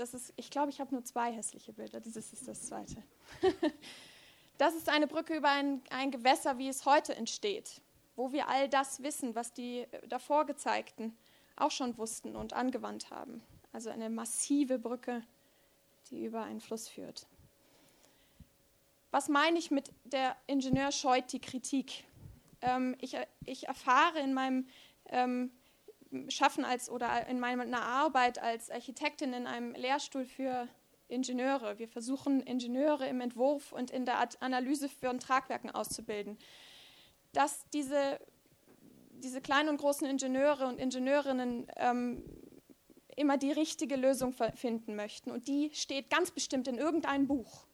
Das 0.00 0.14
ist, 0.14 0.32
ich 0.36 0.50
glaube, 0.50 0.70
ich 0.70 0.80
habe 0.80 0.92
nur 0.94 1.04
zwei 1.04 1.32
hässliche 1.32 1.72
Bilder. 1.72 2.00
Dieses 2.00 2.32
ist 2.32 2.48
das 2.48 2.62
zweite. 2.62 3.02
das 4.58 4.74
ist 4.74 4.88
eine 4.88 5.06
Brücke 5.06 5.36
über 5.36 5.50
ein, 5.50 5.82
ein 5.90 6.10
Gewässer, 6.10 6.58
wie 6.58 6.68
es 6.68 6.86
heute 6.86 7.14
entsteht 7.14 7.80
wo 8.20 8.32
wir 8.32 8.48
all 8.48 8.68
das 8.68 9.02
wissen, 9.02 9.34
was 9.34 9.54
die 9.54 9.78
äh, 9.78 10.06
davor 10.06 10.44
gezeigten 10.44 11.16
auch 11.56 11.70
schon 11.70 11.96
wussten 11.96 12.36
und 12.36 12.52
angewandt 12.52 13.10
haben. 13.10 13.42
Also 13.72 13.88
eine 13.88 14.10
massive 14.10 14.78
Brücke, 14.78 15.22
die 16.10 16.26
über 16.26 16.42
einen 16.42 16.60
Fluss 16.60 16.86
führt. 16.86 17.26
Was 19.10 19.28
meine 19.28 19.58
ich 19.58 19.70
mit 19.70 19.90
der 20.04 20.36
Ingenieur 20.46 20.92
scheut 20.92 21.32
die 21.32 21.40
Kritik? 21.40 22.04
Ähm, 22.60 22.94
ich, 23.00 23.14
äh, 23.14 23.26
ich, 23.46 23.68
erfahre 23.68 24.20
in 24.20 24.34
meinem 24.34 24.66
ähm, 25.06 25.50
Schaffen 26.28 26.64
als 26.64 26.90
oder 26.90 27.26
in 27.26 27.40
meiner 27.40 27.82
Arbeit 27.82 28.40
als 28.42 28.70
Architektin 28.70 29.32
in 29.32 29.46
einem 29.46 29.74
Lehrstuhl 29.74 30.24
für 30.24 30.68
Ingenieure. 31.08 31.78
Wir 31.78 31.88
versuchen 31.88 32.40
Ingenieure 32.40 33.06
im 33.06 33.20
Entwurf 33.20 33.72
und 33.72 33.90
in 33.90 34.04
der 34.04 34.18
Analyse 34.40 34.88
von 34.88 35.18
Tragwerken 35.18 35.70
auszubilden 35.70 36.38
dass 37.32 37.68
diese, 37.70 38.20
diese 39.12 39.40
kleinen 39.40 39.68
und 39.68 39.76
großen 39.78 40.06
Ingenieure 40.06 40.66
und 40.66 40.78
Ingenieurinnen 40.78 41.66
ähm, 41.76 42.24
immer 43.16 43.36
die 43.36 43.52
richtige 43.52 43.96
Lösung 43.96 44.34
finden 44.54 44.96
möchten. 44.96 45.30
Und 45.30 45.48
die 45.48 45.70
steht 45.74 46.10
ganz 46.10 46.30
bestimmt 46.30 46.68
in 46.68 46.78
irgendeinem 46.78 47.26
Buch. 47.26 47.66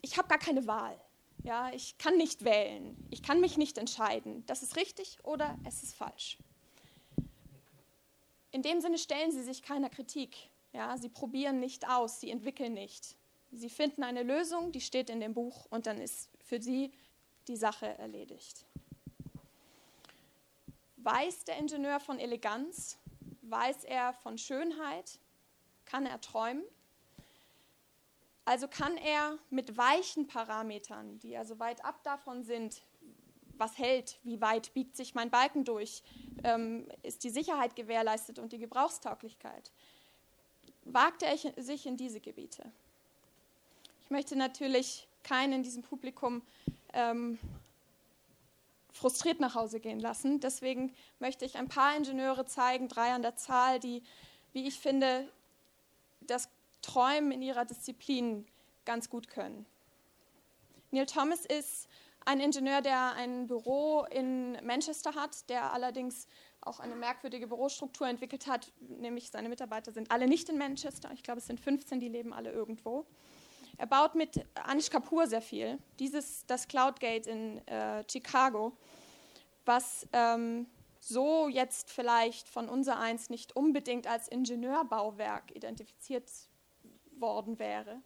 Ich 0.00 0.16
habe 0.18 0.28
gar 0.28 0.38
keine 0.38 0.66
Wahl. 0.66 0.98
Ja, 1.44 1.70
ich 1.72 1.98
kann 1.98 2.16
nicht 2.16 2.44
wählen. 2.44 2.96
Ich 3.10 3.22
kann 3.22 3.40
mich 3.40 3.56
nicht 3.56 3.78
entscheiden. 3.78 4.44
Das 4.46 4.62
ist 4.62 4.76
richtig 4.76 5.18
oder 5.24 5.58
es 5.64 5.82
ist 5.82 5.94
falsch. 5.94 6.38
In 8.50 8.62
dem 8.62 8.80
Sinne 8.80 8.98
stellen 8.98 9.30
sie 9.30 9.42
sich 9.42 9.62
keiner 9.62 9.90
Kritik. 9.90 10.36
Ja, 10.72 10.96
sie 10.96 11.08
probieren 11.08 11.60
nicht 11.60 11.88
aus, 11.88 12.20
sie 12.20 12.30
entwickeln 12.30 12.74
nicht. 12.74 13.16
Sie 13.52 13.70
finden 13.70 14.02
eine 14.02 14.22
Lösung, 14.22 14.72
die 14.72 14.80
steht 14.80 15.10
in 15.10 15.20
dem 15.20 15.32
Buch 15.32 15.66
und 15.70 15.86
dann 15.86 15.98
ist 15.98 16.30
für 16.44 16.60
sie 16.60 16.92
die 17.46 17.56
Sache 17.56 17.86
erledigt. 17.98 18.66
Weiß 20.96 21.44
der 21.44 21.56
Ingenieur 21.56 22.00
von 22.00 22.18
Eleganz? 22.18 22.98
Weiß 23.42 23.84
er 23.84 24.12
von 24.12 24.36
Schönheit? 24.36 25.18
Kann 25.86 26.04
er 26.04 26.20
träumen? 26.20 26.64
Also 28.48 28.66
kann 28.66 28.96
er 28.96 29.36
mit 29.50 29.76
weichen 29.76 30.26
Parametern, 30.26 31.18
die 31.18 31.36
also 31.36 31.58
weit 31.58 31.84
ab 31.84 32.02
davon 32.02 32.44
sind, 32.44 32.80
was 33.58 33.76
hält, 33.76 34.18
wie 34.22 34.40
weit 34.40 34.72
biegt 34.72 34.96
sich 34.96 35.14
mein 35.14 35.28
Balken 35.28 35.66
durch, 35.66 36.02
ähm, 36.44 36.88
ist 37.02 37.24
die 37.24 37.28
Sicherheit 37.28 37.76
gewährleistet 37.76 38.38
und 38.38 38.54
die 38.54 38.58
Gebrauchstauglichkeit, 38.58 39.70
wagt 40.86 41.22
er 41.22 41.36
sich 41.62 41.84
in 41.84 41.98
diese 41.98 42.20
Gebiete. 42.20 42.72
Ich 44.00 44.08
möchte 44.08 44.34
natürlich 44.34 45.06
keinen 45.24 45.52
in 45.52 45.62
diesem 45.62 45.82
Publikum 45.82 46.40
ähm, 46.94 47.38
frustriert 48.94 49.40
nach 49.40 49.56
Hause 49.56 49.78
gehen 49.78 50.00
lassen. 50.00 50.40
Deswegen 50.40 50.94
möchte 51.18 51.44
ich 51.44 51.58
ein 51.58 51.68
paar 51.68 51.94
Ingenieure 51.94 52.46
zeigen, 52.46 52.88
drei 52.88 53.12
an 53.12 53.20
der 53.20 53.36
Zahl, 53.36 53.78
die, 53.78 54.02
wie 54.54 54.66
ich 54.66 54.78
finde, 54.80 55.30
Träumen 56.82 57.32
in 57.32 57.42
ihrer 57.42 57.64
Disziplin 57.64 58.46
ganz 58.84 59.10
gut 59.10 59.28
können. 59.28 59.66
Neil 60.90 61.06
Thomas 61.06 61.44
ist 61.44 61.88
ein 62.24 62.40
Ingenieur, 62.40 62.82
der 62.82 63.12
ein 63.14 63.46
Büro 63.46 64.04
in 64.10 64.52
Manchester 64.64 65.14
hat, 65.14 65.48
der 65.48 65.72
allerdings 65.72 66.26
auch 66.60 66.80
eine 66.80 66.94
merkwürdige 66.94 67.46
Bürostruktur 67.46 68.06
entwickelt 68.08 68.46
hat, 68.46 68.72
nämlich 68.80 69.30
seine 69.30 69.48
Mitarbeiter 69.48 69.92
sind 69.92 70.10
alle 70.10 70.26
nicht 70.26 70.48
in 70.48 70.58
Manchester. 70.58 71.10
Ich 71.12 71.22
glaube, 71.22 71.38
es 71.38 71.46
sind 71.46 71.60
15, 71.60 72.00
die 72.00 72.08
leben 72.08 72.32
alle 72.32 72.50
irgendwo. 72.52 73.06
Er 73.78 73.86
baut 73.86 74.14
mit 74.14 74.44
Anish 74.54 74.90
Kapoor 74.90 75.26
sehr 75.26 75.40
viel. 75.40 75.78
Dieses, 75.98 76.44
das 76.46 76.66
Cloudgate 76.66 77.30
in 77.30 77.66
äh, 77.68 78.02
Chicago, 78.10 78.76
was 79.64 80.06
ähm, 80.12 80.66
so 81.00 81.48
jetzt 81.48 81.90
vielleicht 81.90 82.48
von 82.48 82.68
unser 82.68 82.98
eins 82.98 83.30
nicht 83.30 83.54
unbedingt 83.54 84.06
als 84.06 84.28
Ingenieurbauwerk 84.28 85.54
identifiziert 85.54 86.28
worden 87.20 87.58
wäre. 87.58 88.00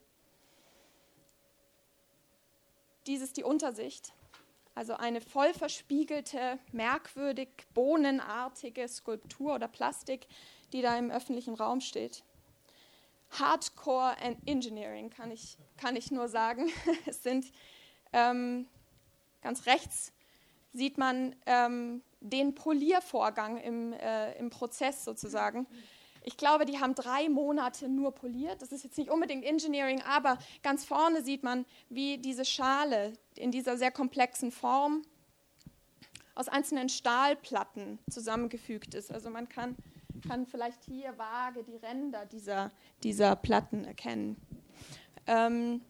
Dies 3.07 3.21
ist 3.21 3.37
die 3.37 3.45
Untersicht, 3.45 4.13
also 4.75 4.95
eine 4.95 5.21
voll 5.21 5.53
verspiegelte, 5.55 6.59
merkwürdig 6.71 7.49
bohnenartige 7.75 8.87
Skulptur 8.89 9.55
oder 9.55 9.69
Plastik, 9.69 10.27
die 10.73 10.83
da 10.83 10.97
im 10.97 11.11
öffentlichen 11.11 11.55
Raum 11.55 11.81
steht. 11.81 12.25
Hardcore 13.31 14.15
Engineering 14.47 15.11
kann 15.11 15.31
ich, 15.31 15.59
kann 15.77 15.97
ich 15.97 16.11
nur 16.11 16.29
sagen. 16.29 16.71
es 17.07 17.23
sind 17.23 17.53
ähm, 18.13 18.69
ganz 19.41 19.67
rechts 19.67 20.13
sieht 20.73 20.99
man 20.99 21.37
ähm, 21.47 22.03
den 22.21 22.55
Poliervorgang 22.55 23.59
im, 23.59 23.93
äh, 23.93 24.33
im 24.39 24.51
Prozess 24.51 25.05
sozusagen. 25.05 25.67
Ich 26.25 26.37
glaube, 26.37 26.65
die 26.65 26.79
haben 26.79 26.95
drei 26.95 27.29
Monate 27.29 27.89
nur 27.89 28.13
poliert. 28.13 28.63
Das 28.63 28.73
ist 28.73 28.85
jetzt 28.85 28.99
nicht 28.99 29.11
unbedingt 29.11 29.45
Engineering, 29.45 30.03
aber 30.03 30.39
ganz 30.63 30.85
vorne 30.85 31.23
sieht 31.23 31.43
man, 31.43 31.65
wie 31.89 32.19
diese 32.19 32.45
Schale 32.45 33.13
in 33.35 33.51
dieser 33.51 33.77
sehr 33.77 33.91
komplexen 33.91 34.53
Form 34.53 35.03
aus 36.35 36.49
einzelnen 36.49 36.89
Stahlplatten 36.89 37.99
zusammengefügt 38.11 38.95
ist. 38.95 39.13
Also 39.13 39.31
man 39.31 39.49
kann, 39.49 39.77
kann 40.27 40.47
vielleicht 40.47 40.85
hier 40.85 41.17
vage 41.19 41.65
die 41.65 41.77
Ränder 41.77 42.25
dieser, 42.27 42.71
dieser 43.03 43.37
Platten 43.37 43.85
erkennen. 43.85 44.37
Ähm, 45.27 45.83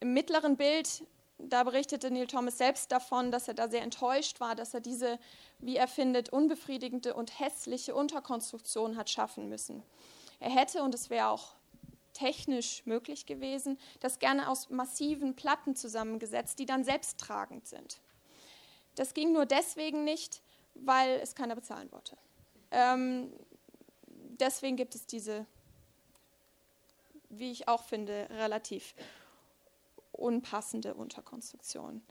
Im 0.00 0.12
mittleren 0.12 0.56
Bild 0.56 1.02
da 1.38 1.64
berichtete 1.64 2.10
Neil 2.10 2.26
Thomas 2.26 2.58
selbst 2.58 2.90
davon, 2.92 3.30
dass 3.30 3.48
er 3.48 3.54
da 3.54 3.68
sehr 3.68 3.82
enttäuscht 3.82 4.40
war, 4.40 4.54
dass 4.54 4.74
er 4.74 4.80
diese, 4.80 5.18
wie 5.58 5.76
er 5.76 5.88
findet, 5.88 6.30
unbefriedigende 6.30 7.14
und 7.14 7.38
hässliche 7.38 7.94
Unterkonstruktion 7.94 8.96
hat 8.96 9.10
schaffen 9.10 9.48
müssen. 9.48 9.82
Er 10.40 10.50
hätte, 10.50 10.82
und 10.82 10.94
es 10.94 11.10
wäre 11.10 11.28
auch 11.28 11.54
technisch 12.14 12.84
möglich 12.86 13.26
gewesen, 13.26 13.78
das 14.00 14.18
gerne 14.18 14.48
aus 14.48 14.70
massiven 14.70 15.36
Platten 15.36 15.76
zusammengesetzt, 15.76 16.58
die 16.58 16.66
dann 16.66 16.84
selbsttragend 16.84 17.66
sind. 17.66 18.00
Das 18.94 19.12
ging 19.12 19.32
nur 19.32 19.44
deswegen 19.44 20.04
nicht, 20.04 20.40
weil 20.74 21.20
es 21.20 21.34
keiner 21.34 21.54
bezahlen 21.54 21.92
wollte. 21.92 22.16
Ähm, 22.70 23.30
deswegen 24.40 24.76
gibt 24.76 24.94
es 24.94 25.06
diese, 25.06 25.44
wie 27.28 27.52
ich 27.52 27.68
auch 27.68 27.82
finde, 27.82 28.26
relativ 28.30 28.94
unpassende 30.16 30.94
Unterkonstruktion. 30.94 32.02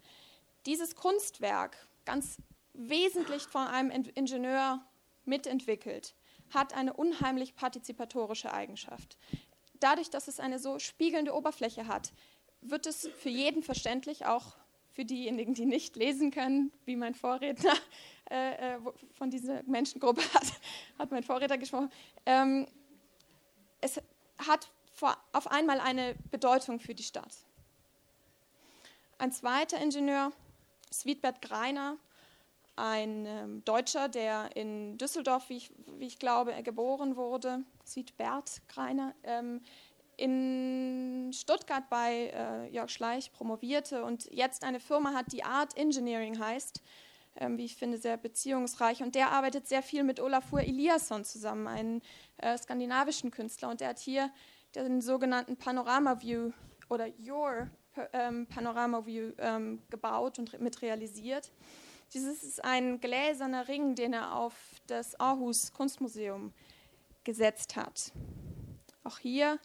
Dieses 0.66 0.96
Kunstwerk, 0.96 1.78
ganz 2.06 2.38
wesentlich 2.74 3.44
von 3.44 3.68
einem 3.68 3.92
Ingenieur 4.16 4.84
mitentwickelt, 5.26 6.16
hat 6.52 6.74
eine 6.74 6.94
unheimlich 6.94 7.56
partizipatorische 7.56 8.54
Eigenschaft. 8.54 9.18
Dadurch, 9.80 10.10
dass 10.10 10.28
es 10.28 10.40
eine 10.40 10.60
so 10.60 10.80
spiegelnde 10.80 11.34
Oberfläche 11.34 11.88
hat, 11.88 12.14
wird 12.62 12.86
es 12.86 13.08
für 13.08 13.30
jeden 13.30 13.64
verständlich, 13.64 14.26
auch 14.26 14.56
für 14.94 15.06
diejenigen, 15.06 15.54
die 15.54 15.66
nicht 15.66 15.96
lesen 15.96 16.32
können, 16.32 16.72
wie 16.86 16.96
mein 16.96 17.14
Vorredner 17.14 17.74
äh, 18.32 18.76
äh 18.76 18.80
von 19.14 19.30
dieser 19.30 19.62
Menschengruppe 19.64 20.22
hat, 20.34 20.46
hat 20.98 21.12
mein 21.12 21.24
Vorredner 21.24 21.58
gesprochen. 21.58 21.92
Ähm, 22.26 22.68
es 23.82 24.02
hat 24.38 24.72
vor, 24.94 25.18
auf 25.34 25.52
einmal 25.52 25.80
eine 25.80 26.16
Bedeutung 26.32 26.80
für 26.80 26.96
die 26.96 27.04
Stadt. 27.04 27.45
Ein 29.18 29.32
zweiter 29.32 29.80
Ingenieur, 29.80 30.34
Sweetbert 30.92 31.42
Greiner, 31.42 31.98
ein 32.76 33.26
ähm, 33.26 33.64
Deutscher, 33.64 34.10
der 34.10 34.50
in 34.58 34.98
Düsseldorf, 34.98 35.50
wie 35.50 35.58
ich, 35.58 35.72
wie 35.98 36.06
ich 36.06 36.20
glaube, 36.20 36.54
geboren 36.64 37.16
wurde, 37.16 37.64
Sweetbert 37.86 38.62
Greiner, 38.68 39.16
ähm, 39.24 39.62
in 40.18 41.32
Stuttgart 41.34 41.90
bei 41.90 42.34
äh, 42.34 42.70
Jörg 42.74 42.90
Schleich 42.90 43.32
promovierte 43.32 44.04
und 44.04 44.26
jetzt 44.34 44.64
eine 44.64 44.82
Firma 44.82 45.14
hat, 45.14 45.32
die 45.32 45.44
Art 45.46 45.78
Engineering 45.78 46.38
heißt, 46.38 46.82
ähm, 47.38 47.58
wie 47.58 47.66
ich 47.66 47.78
finde, 47.78 47.98
sehr 47.98 48.18
beziehungsreich. 48.18 49.02
Und 49.02 49.16
der 49.16 49.32
arbeitet 49.32 49.68
sehr 49.68 49.82
viel 49.82 50.04
mit 50.04 50.20
Olafur 50.20 50.60
Eliasson 50.60 51.24
zusammen, 51.24 51.68
einem 51.68 52.02
äh, 52.38 52.58
skandinavischen 52.58 53.32
Künstler. 53.32 53.70
Und 53.70 53.80
der 53.80 53.90
hat 53.90 54.00
hier 54.00 54.30
den 54.74 55.00
sogenannten 55.02 55.56
Panorama 55.56 56.22
View 56.22 56.52
oder 56.90 57.08
Your 57.26 57.70
ähm, 58.14 58.48
Panorama 58.48 59.06
View 59.06 59.32
ähm, 59.38 59.82
gebaut 59.90 60.40
und 60.40 60.60
mit 60.60 60.82
realisiert. 60.82 61.52
Dieses 62.14 62.44
ist 62.44 62.64
ein 62.64 63.00
gläserner 63.00 63.68
Ring, 63.68 63.96
den 63.96 64.14
er 64.14 64.36
auf 64.36 64.54
das 64.88 65.20
Aarhus 65.20 65.74
Kunstmuseum 65.74 66.54
gesetzt 67.24 67.76
hat. 67.76 68.12
Auch 69.04 69.20
hier 69.20 69.60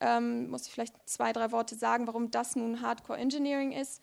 ähm, 0.00 0.50
muss 0.50 0.66
ich 0.66 0.72
vielleicht 0.72 0.94
zwei, 1.08 1.32
drei 1.32 1.52
Worte 1.52 1.74
sagen, 1.74 2.06
warum 2.06 2.30
das 2.30 2.56
nun 2.56 2.82
Hardcore 2.82 3.18
Engineering 3.18 3.72
ist. 3.72 4.02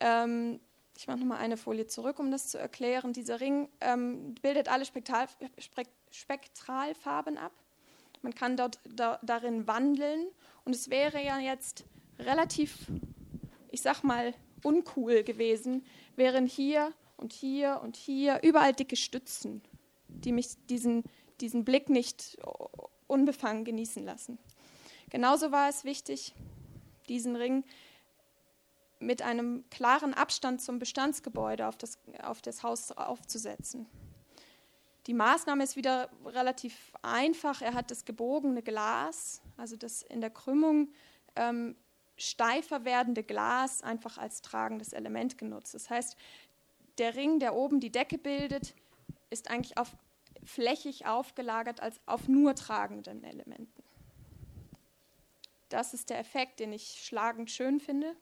Ähm, 0.00 0.60
ich 0.96 1.06
mache 1.06 1.18
nochmal 1.18 1.38
eine 1.38 1.56
Folie 1.56 1.86
zurück, 1.86 2.18
um 2.18 2.30
das 2.30 2.48
zu 2.48 2.58
erklären. 2.58 3.12
Dieser 3.12 3.40
Ring 3.40 3.68
ähm, 3.80 4.34
bildet 4.42 4.68
alle 4.68 4.84
Spektral, 4.84 5.26
Spektralfarben 6.10 7.36
ab. 7.36 7.52
Man 8.22 8.34
kann 8.34 8.56
dort 8.56 8.78
da, 8.88 9.18
darin 9.22 9.66
wandeln 9.66 10.28
und 10.64 10.74
es 10.74 10.88
wäre 10.88 11.22
ja 11.22 11.38
jetzt 11.38 11.84
relativ, 12.18 12.86
ich 13.70 13.82
sag 13.82 14.02
mal, 14.02 14.34
uncool 14.62 15.22
gewesen, 15.22 15.84
wären 16.16 16.46
hier 16.46 16.92
und 17.16 17.32
hier 17.32 17.80
und 17.82 17.96
hier 17.96 18.40
überall 18.42 18.72
dicke 18.72 18.96
Stützen, 18.96 19.62
die 20.08 20.32
mich 20.32 20.56
diesen, 20.68 21.04
diesen 21.40 21.64
Blick 21.64 21.88
nicht 21.88 22.38
unbefangen 23.06 23.64
genießen 23.64 24.04
lassen. 24.04 24.38
Genauso 25.10 25.52
war 25.52 25.68
es 25.68 25.84
wichtig, 25.84 26.34
diesen 27.08 27.36
Ring 27.36 27.64
mit 28.98 29.22
einem 29.22 29.64
klaren 29.70 30.14
Abstand 30.14 30.62
zum 30.62 30.78
Bestandsgebäude 30.78 31.66
auf 31.66 31.76
das, 31.76 31.98
auf 32.22 32.40
das 32.40 32.62
Haus 32.62 32.90
aufzusetzen. 32.92 33.86
Die 35.06 35.14
Maßnahme 35.14 35.62
ist 35.62 35.76
wieder 35.76 36.08
relativ 36.24 36.92
einfach. 37.02 37.60
Er 37.60 37.74
hat 37.74 37.90
das 37.90 38.06
gebogene 38.06 38.62
Glas, 38.62 39.42
also 39.58 39.76
das 39.76 40.02
in 40.02 40.22
der 40.22 40.30
Krümmung 40.30 40.90
ähm, 41.36 41.76
steifer 42.16 42.84
werdende 42.84 43.22
Glas 43.22 43.82
einfach 43.82 44.18
als 44.18 44.42
tragendes 44.42 44.92
Element 44.92 45.38
genutzt. 45.38 45.74
Das 45.74 45.90
heißt, 45.90 46.16
der 46.98 47.16
Ring, 47.16 47.40
der 47.40 47.54
oben 47.54 47.80
die 47.80 47.90
Decke 47.90 48.18
bildet, 48.18 48.74
ist 49.30 49.50
eigentlich 49.50 49.78
auf, 49.78 49.96
flächig 50.44 51.06
aufgelagert 51.06 51.80
als 51.80 52.00
auf 52.06 52.28
nur 52.28 52.54
tragenden 52.54 53.24
Elementen. 53.24 53.82
Das 55.68 55.92
ist 55.92 56.10
der 56.10 56.20
Effekt, 56.20 56.60
den 56.60 56.72
ich 56.72 57.02
schlagend 57.04 57.50
schön 57.50 57.80
finde. 57.80 58.14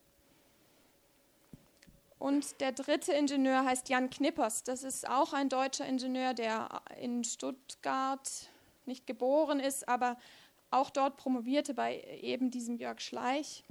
Und 2.19 2.61
der 2.61 2.73
dritte 2.73 3.13
Ingenieur 3.13 3.65
heißt 3.65 3.89
Jan 3.89 4.09
Knippers. 4.09 4.63
Das 4.63 4.85
ist 4.85 5.09
auch 5.09 5.33
ein 5.33 5.49
deutscher 5.49 5.87
Ingenieur, 5.87 6.35
der 6.35 6.83
in 6.99 7.25
Stuttgart 7.25 8.49
nicht 8.87 9.07
geboren 9.07 9.61
ist, 9.61 9.89
aber 9.89 10.17
auch 10.71 10.91
dort 10.91 11.17
promovierte 11.17 11.75
bei 11.75 12.01
eben 12.23 12.51
diesem 12.51 12.77
Jörg 12.77 13.01
Schleich 13.01 13.65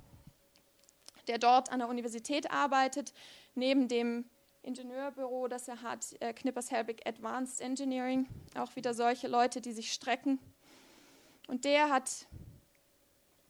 der 1.32 1.40
dort 1.40 1.72
an 1.72 1.80
der 1.80 1.88
Universität 1.88 2.52
arbeitet, 2.52 3.14
neben 3.56 3.88
dem 3.88 4.26
Ingenieurbüro, 4.64 5.48
das 5.48 5.66
er 5.70 5.82
hat, 5.82 6.06
äh, 6.20 6.34
Knippers 6.34 6.72
Helbig 6.72 7.08
Advanced 7.08 7.62
Engineering, 7.62 8.28
auch 8.58 8.76
wieder 8.76 8.94
solche 8.94 9.30
Leute, 9.30 9.62
die 9.62 9.72
sich 9.72 9.94
strecken. 9.94 10.40
Und 11.48 11.64
der 11.64 11.90
hat 11.90 12.28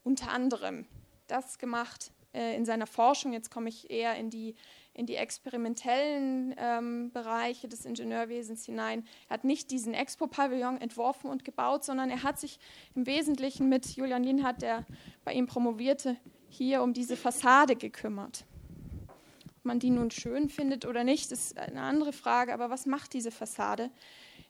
unter 0.03 0.29
anderem 0.29 0.85
das 1.25 1.57
gemacht 1.57 2.11
äh, 2.35 2.55
in 2.55 2.65
seiner 2.65 2.85
Forschung. 2.85 3.33
Jetzt 3.33 3.49
komme 3.49 3.69
ich 3.69 3.89
eher 3.89 4.15
in 4.15 4.29
die, 4.29 4.53
in 4.93 5.07
die 5.07 5.15
experimentellen 5.15 6.53
ähm, 6.57 7.11
Bereiche 7.11 7.67
des 7.67 7.83
Ingenieurwesens 7.85 8.63
hinein. 8.63 9.07
Er 9.27 9.33
hat 9.33 9.43
nicht 9.43 9.71
diesen 9.71 9.95
Expo-Pavillon 9.95 10.79
entworfen 10.79 11.31
und 11.31 11.43
gebaut, 11.43 11.83
sondern 11.83 12.11
er 12.11 12.21
hat 12.21 12.39
sich 12.39 12.59
im 12.93 13.07
Wesentlichen 13.07 13.69
mit 13.69 13.87
Julian 13.95 14.23
Linhardt, 14.23 14.61
der 14.61 14.85
bei 15.25 15.33
ihm 15.33 15.47
promovierte, 15.47 16.15
hier 16.51 16.83
um 16.83 16.93
diese 16.93 17.15
Fassade 17.15 17.75
gekümmert. 17.75 18.45
Ob 19.47 19.65
man 19.65 19.79
die 19.79 19.89
nun 19.89 20.11
schön 20.11 20.49
findet 20.49 20.85
oder 20.85 21.03
nicht, 21.03 21.31
ist 21.31 21.57
eine 21.57 21.81
andere 21.81 22.13
Frage, 22.13 22.53
aber 22.53 22.69
was 22.69 22.85
macht 22.85 23.13
diese 23.13 23.31
Fassade? 23.31 23.89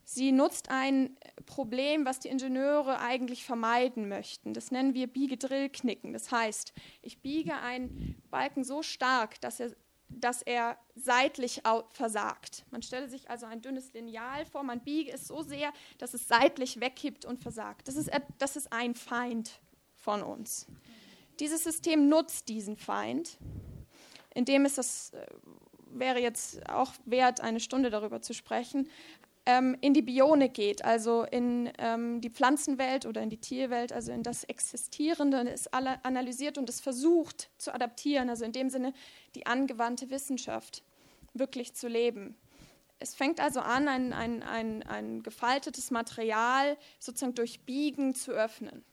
Sie 0.03 0.31
nutzt 0.31 0.69
ein 0.69 1.15
Problem, 1.45 2.05
was 2.05 2.19
die 2.19 2.29
Ingenieure 2.29 2.99
eigentlich 2.99 3.45
vermeiden 3.45 4.09
möchten. 4.09 4.53
Das 4.53 4.71
nennen 4.71 4.93
wir 4.93 5.07
Biegedrillknicken. 5.07 6.11
Das 6.11 6.31
heißt, 6.31 6.73
ich 7.01 7.21
biege 7.21 7.55
einen 7.57 8.21
Balken 8.31 8.63
so 8.63 8.81
stark, 8.81 9.39
dass 9.41 9.59
er, 9.59 9.71
dass 10.09 10.41
er 10.41 10.77
seitlich 10.95 11.61
versagt. 11.91 12.65
Man 12.71 12.81
stelle 12.81 13.09
sich 13.09 13.29
also 13.29 13.45
ein 13.45 13.61
dünnes 13.61 13.93
Lineal 13.93 14.45
vor, 14.45 14.63
man 14.63 14.81
biege 14.81 15.11
es 15.11 15.27
so 15.27 15.43
sehr, 15.43 15.71
dass 15.99 16.13
es 16.13 16.27
seitlich 16.27 16.79
wegkippt 16.79 17.25
und 17.25 17.39
versagt. 17.39 17.87
Das 17.87 17.95
ist, 17.95 18.09
das 18.39 18.55
ist 18.55 18.73
ein 18.73 18.95
Feind 18.95 19.59
von 19.95 20.23
uns. 20.23 20.67
Dieses 21.41 21.63
System 21.63 22.07
nutzt 22.07 22.49
diesen 22.49 22.77
Feind, 22.77 23.37
indem 24.33 24.63
es 24.63 24.75
das 24.75 25.11
äh, 25.13 25.25
wäre 25.87 26.19
jetzt 26.19 26.69
auch 26.69 26.93
wert, 27.05 27.41
eine 27.41 27.59
Stunde 27.59 27.89
darüber 27.89 28.21
zu 28.21 28.33
sprechen, 28.33 28.87
ähm, 29.47 29.75
in 29.81 29.95
die 29.95 30.03
Bionik 30.03 30.53
geht, 30.53 30.85
also 30.85 31.23
in 31.23 31.71
ähm, 31.79 32.21
die 32.21 32.29
Pflanzenwelt 32.29 33.07
oder 33.07 33.23
in 33.23 33.31
die 33.31 33.39
Tierwelt, 33.39 33.91
also 33.91 34.11
in 34.11 34.21
das 34.21 34.43
Existierende, 34.43 35.49
es 35.49 35.67
analysiert 35.73 36.59
und 36.59 36.69
es 36.69 36.79
versucht 36.79 37.49
zu 37.57 37.73
adaptieren, 37.73 38.29
also 38.29 38.45
in 38.45 38.51
dem 38.51 38.69
Sinne 38.69 38.93
die 39.33 39.47
angewandte 39.47 40.11
Wissenschaft 40.11 40.83
wirklich 41.33 41.73
zu 41.73 41.87
leben. 41.87 42.37
Es 42.99 43.15
fängt 43.15 43.39
also 43.39 43.61
an, 43.61 43.87
ein, 43.87 44.13
ein, 44.13 44.43
ein, 44.43 44.83
ein 44.83 45.23
gefaltetes 45.23 45.89
Material 45.89 46.77
sozusagen 46.99 47.33
durch 47.33 47.61
Biegen 47.61 48.13
zu 48.13 48.31
öffnen. 48.31 48.85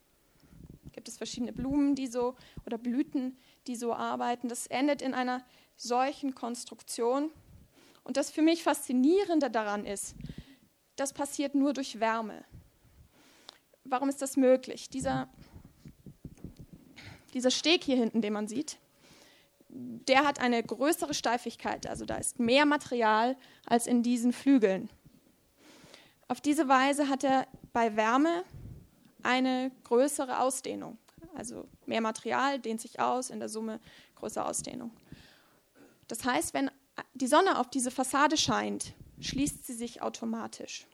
Gibt 0.92 1.08
es 1.08 1.16
verschiedene 1.16 1.52
Blumen, 1.52 1.94
die 1.94 2.06
so 2.06 2.34
oder 2.66 2.78
Blüten, 2.78 3.38
die 3.66 3.76
so 3.76 3.92
arbeiten. 3.94 4.48
Das 4.48 4.66
endet 4.66 5.02
in 5.02 5.14
einer 5.14 5.44
solchen 5.76 6.34
Konstruktion. 6.34 7.30
Und 8.04 8.16
das 8.16 8.30
für 8.30 8.42
mich 8.42 8.62
Faszinierende 8.62 9.50
daran 9.50 9.84
ist, 9.84 10.16
das 10.96 11.12
passiert 11.12 11.54
nur 11.54 11.72
durch 11.72 12.00
Wärme. 12.00 12.44
Warum 13.84 14.08
ist 14.08 14.20
das 14.20 14.36
möglich? 14.36 14.90
Dieser, 14.90 15.28
dieser 17.34 17.50
Steg 17.50 17.84
hier 17.84 17.96
hinten, 17.96 18.20
den 18.20 18.32
man 18.32 18.48
sieht, 18.48 18.78
der 19.68 20.26
hat 20.26 20.40
eine 20.40 20.62
größere 20.62 21.14
Steifigkeit, 21.14 21.86
also 21.86 22.04
da 22.04 22.16
ist 22.16 22.38
mehr 22.38 22.66
Material 22.66 23.36
als 23.66 23.86
in 23.86 24.02
diesen 24.02 24.32
Flügeln. 24.32 24.88
Auf 26.26 26.40
diese 26.40 26.68
Weise 26.68 27.08
hat 27.08 27.24
er 27.24 27.46
bei 27.72 27.96
Wärme 27.96 28.44
eine 29.22 29.70
größere 29.84 30.40
Ausdehnung. 30.40 30.98
Also 31.34 31.66
mehr 31.86 32.00
Material 32.00 32.58
dehnt 32.58 32.80
sich 32.80 33.00
aus, 33.00 33.30
in 33.30 33.38
der 33.38 33.48
Summe 33.48 33.80
größere 34.16 34.46
Ausdehnung. 34.46 34.90
Das 36.06 36.24
heißt, 36.24 36.54
wenn 36.54 36.70
die 37.14 37.26
Sonne 37.26 37.58
auf 37.58 37.68
diese 37.68 37.90
Fassade 37.90 38.36
scheint, 38.36 38.94
schließt 39.20 39.66
sie 39.66 39.74
sich 39.74 40.02
automatisch. 40.02 40.86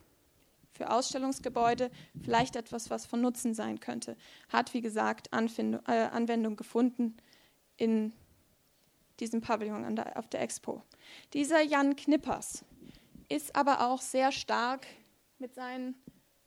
Für 0.72 0.90
Ausstellungsgebäude 0.90 1.90
vielleicht 2.22 2.56
etwas, 2.56 2.90
was 2.90 3.06
von 3.06 3.20
Nutzen 3.20 3.54
sein 3.54 3.78
könnte. 3.78 4.16
Hat, 4.48 4.74
wie 4.74 4.80
gesagt, 4.80 5.32
Anfindung, 5.32 5.80
äh, 5.86 6.08
Anwendung 6.10 6.56
gefunden 6.56 7.16
in 7.76 8.12
diesem 9.20 9.40
Pavillon 9.40 9.94
der, 9.94 10.18
auf 10.18 10.28
der 10.28 10.42
Expo. 10.42 10.82
Dieser 11.32 11.62
Jan 11.62 11.94
Knippers 11.94 12.64
ist 13.28 13.54
aber 13.54 13.86
auch 13.86 14.00
sehr 14.00 14.32
stark 14.32 14.86
mit 15.38 15.54
seinen 15.54 15.94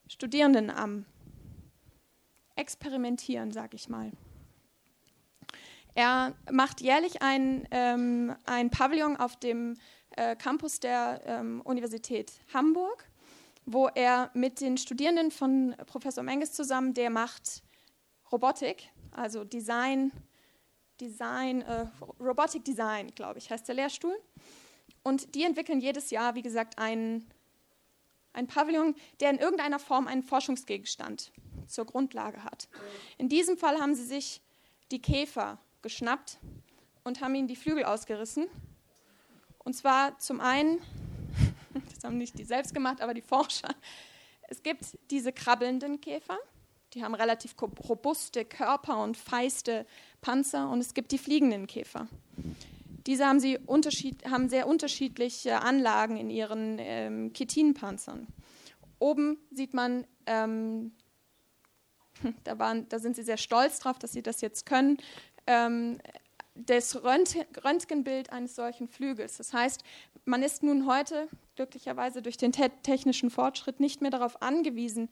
Studierenden 0.08 0.70
am 0.70 1.06
Experimentieren, 2.58 3.52
sage 3.52 3.76
ich 3.76 3.90
mal. 3.90 4.12
Er 5.96 6.36
macht 6.52 6.82
jährlich 6.82 7.22
ein, 7.22 7.68
ähm, 7.72 8.36
ein 8.46 8.70
Pavillon 8.70 9.18
auf 9.18 9.36
dem 9.36 9.78
äh, 10.12 10.36
Campus 10.36 10.80
der 10.80 11.22
ähm, 11.26 11.62
Universität 11.62 12.34
Hamburg, 12.54 13.10
wo 13.66 13.88
er 13.88 14.30
mit 14.34 14.62
den 14.62 14.78
Studierenden 14.78 15.32
von 15.32 15.76
Professor 15.88 16.24
Menges 16.24 16.54
zusammen, 16.54 16.94
der 16.94 17.10
macht 17.10 17.64
Robotik, 18.32 18.90
also 19.12 19.44
Design, 19.44 20.12
Design, 21.02 21.62
äh, 21.62 21.88
Robotic 22.20 22.64
Design, 22.64 23.12
glaube 23.16 23.40
ich, 23.40 23.50
heißt 23.50 23.68
der 23.68 23.76
Lehrstuhl. 23.76 24.16
Und 25.04 25.36
die 25.36 25.44
entwickeln 25.44 25.80
jedes 25.80 26.12
Jahr, 26.12 26.36
wie 26.36 26.42
gesagt, 26.42 26.78
ein, 26.78 27.26
ein 28.34 28.46
Pavillon, 28.48 28.96
der 29.20 29.32
in 29.32 29.38
irgendeiner 29.38 29.80
Form 29.80 30.08
einen 30.08 30.24
Forschungsgegenstand 30.24 31.32
zur 31.68 31.86
Grundlage 31.86 32.44
hat. 32.44 32.68
In 33.18 33.30
diesem 33.30 33.58
Fall 33.58 33.80
haben 33.80 33.96
sie 33.96 34.06
sich 34.06 34.42
die 34.92 35.02
Käfer 35.02 35.60
geschnappt 35.82 36.40
und 37.04 37.22
haben 37.22 37.36
ihnen 37.36 37.48
die 37.48 37.56
Flügel 37.56 37.84
ausgerissen. 37.84 38.48
Und 39.60 39.74
zwar 39.74 40.18
zum 40.20 40.40
einen, 40.40 40.80
das 41.94 42.04
haben 42.04 42.18
nicht 42.18 42.38
die 42.40 42.44
selbst 42.44 42.74
gemacht, 42.74 43.02
aber 43.02 43.14
die 43.14 43.22
Forscher, 43.22 43.70
es 44.50 44.64
gibt 44.64 44.98
diese 45.12 45.34
krabbelnden 45.34 46.00
Käfer, 46.00 46.38
die 46.94 47.04
haben 47.04 47.16
relativ 47.16 47.56
robuste 47.62 48.46
Körper 48.46 49.04
und 49.04 49.18
feiste 49.18 49.86
Panzer 50.22 50.70
und 50.70 50.80
es 50.80 50.94
gibt 50.94 51.12
die 51.12 51.18
fliegenden 51.18 51.68
Käfer. 51.68 52.08
Diese 53.06 53.26
haben, 53.26 53.40
sie 53.40 53.58
haben 54.30 54.50
sehr 54.50 54.68
unterschiedliche 54.68 55.62
Anlagen 55.62 56.18
in 56.18 56.30
ihren 56.30 56.78
ähm, 56.80 57.34
Chitinpanzern. 57.34 58.28
Oben 59.00 59.38
sieht 59.52 59.74
man, 59.74 60.06
ähm, 60.26 60.92
da, 62.44 62.60
waren, 62.60 62.88
da 62.90 63.00
sind 63.00 63.16
sie 63.16 63.24
sehr 63.24 63.38
stolz 63.38 63.80
drauf, 63.80 64.00
dass 64.00 64.12
sie 64.12 64.22
das 64.22 64.42
jetzt 64.42 64.66
können, 64.66 64.98
ähm, 65.46 65.98
das 66.56 67.04
Röntgenbild 67.04 68.32
eines 68.32 68.56
solchen 68.56 68.88
Flügels. 68.88 69.38
Das 69.38 69.54
heißt, 69.54 69.84
man 70.26 70.42
ist 70.42 70.64
nun 70.64 70.88
heute 70.88 71.28
glücklicherweise 71.56 72.22
durch 72.22 72.38
den 72.38 72.52
te 72.52 72.72
technischen 72.84 73.30
Fortschritt 73.30 73.80
nicht 73.80 74.02
mehr 74.02 74.12
darauf 74.12 74.42
angewiesen, 74.42 75.10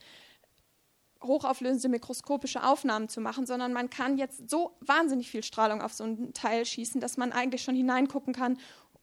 hochauflösende 1.24 1.90
mikroskopische 1.90 2.64
Aufnahmen 2.64 3.10
zu 3.10 3.22
machen, 3.22 3.46
sondern 3.46 3.74
man 3.74 3.90
kann 3.90 4.18
jetzt 4.18 4.50
so 4.50 4.76
wahnsinnig 4.80 5.30
viel 5.30 5.44
Strahlung 5.44 5.82
auf 5.82 5.94
so 5.94 6.04
ein 6.04 6.34
Teil 6.34 6.66
schießen, 6.66 7.02
dass 7.02 7.18
man 7.18 7.32
eigentlich 7.32 7.64
schon 7.64 7.76
hineingucken 7.76 8.34
kann, 8.34 8.58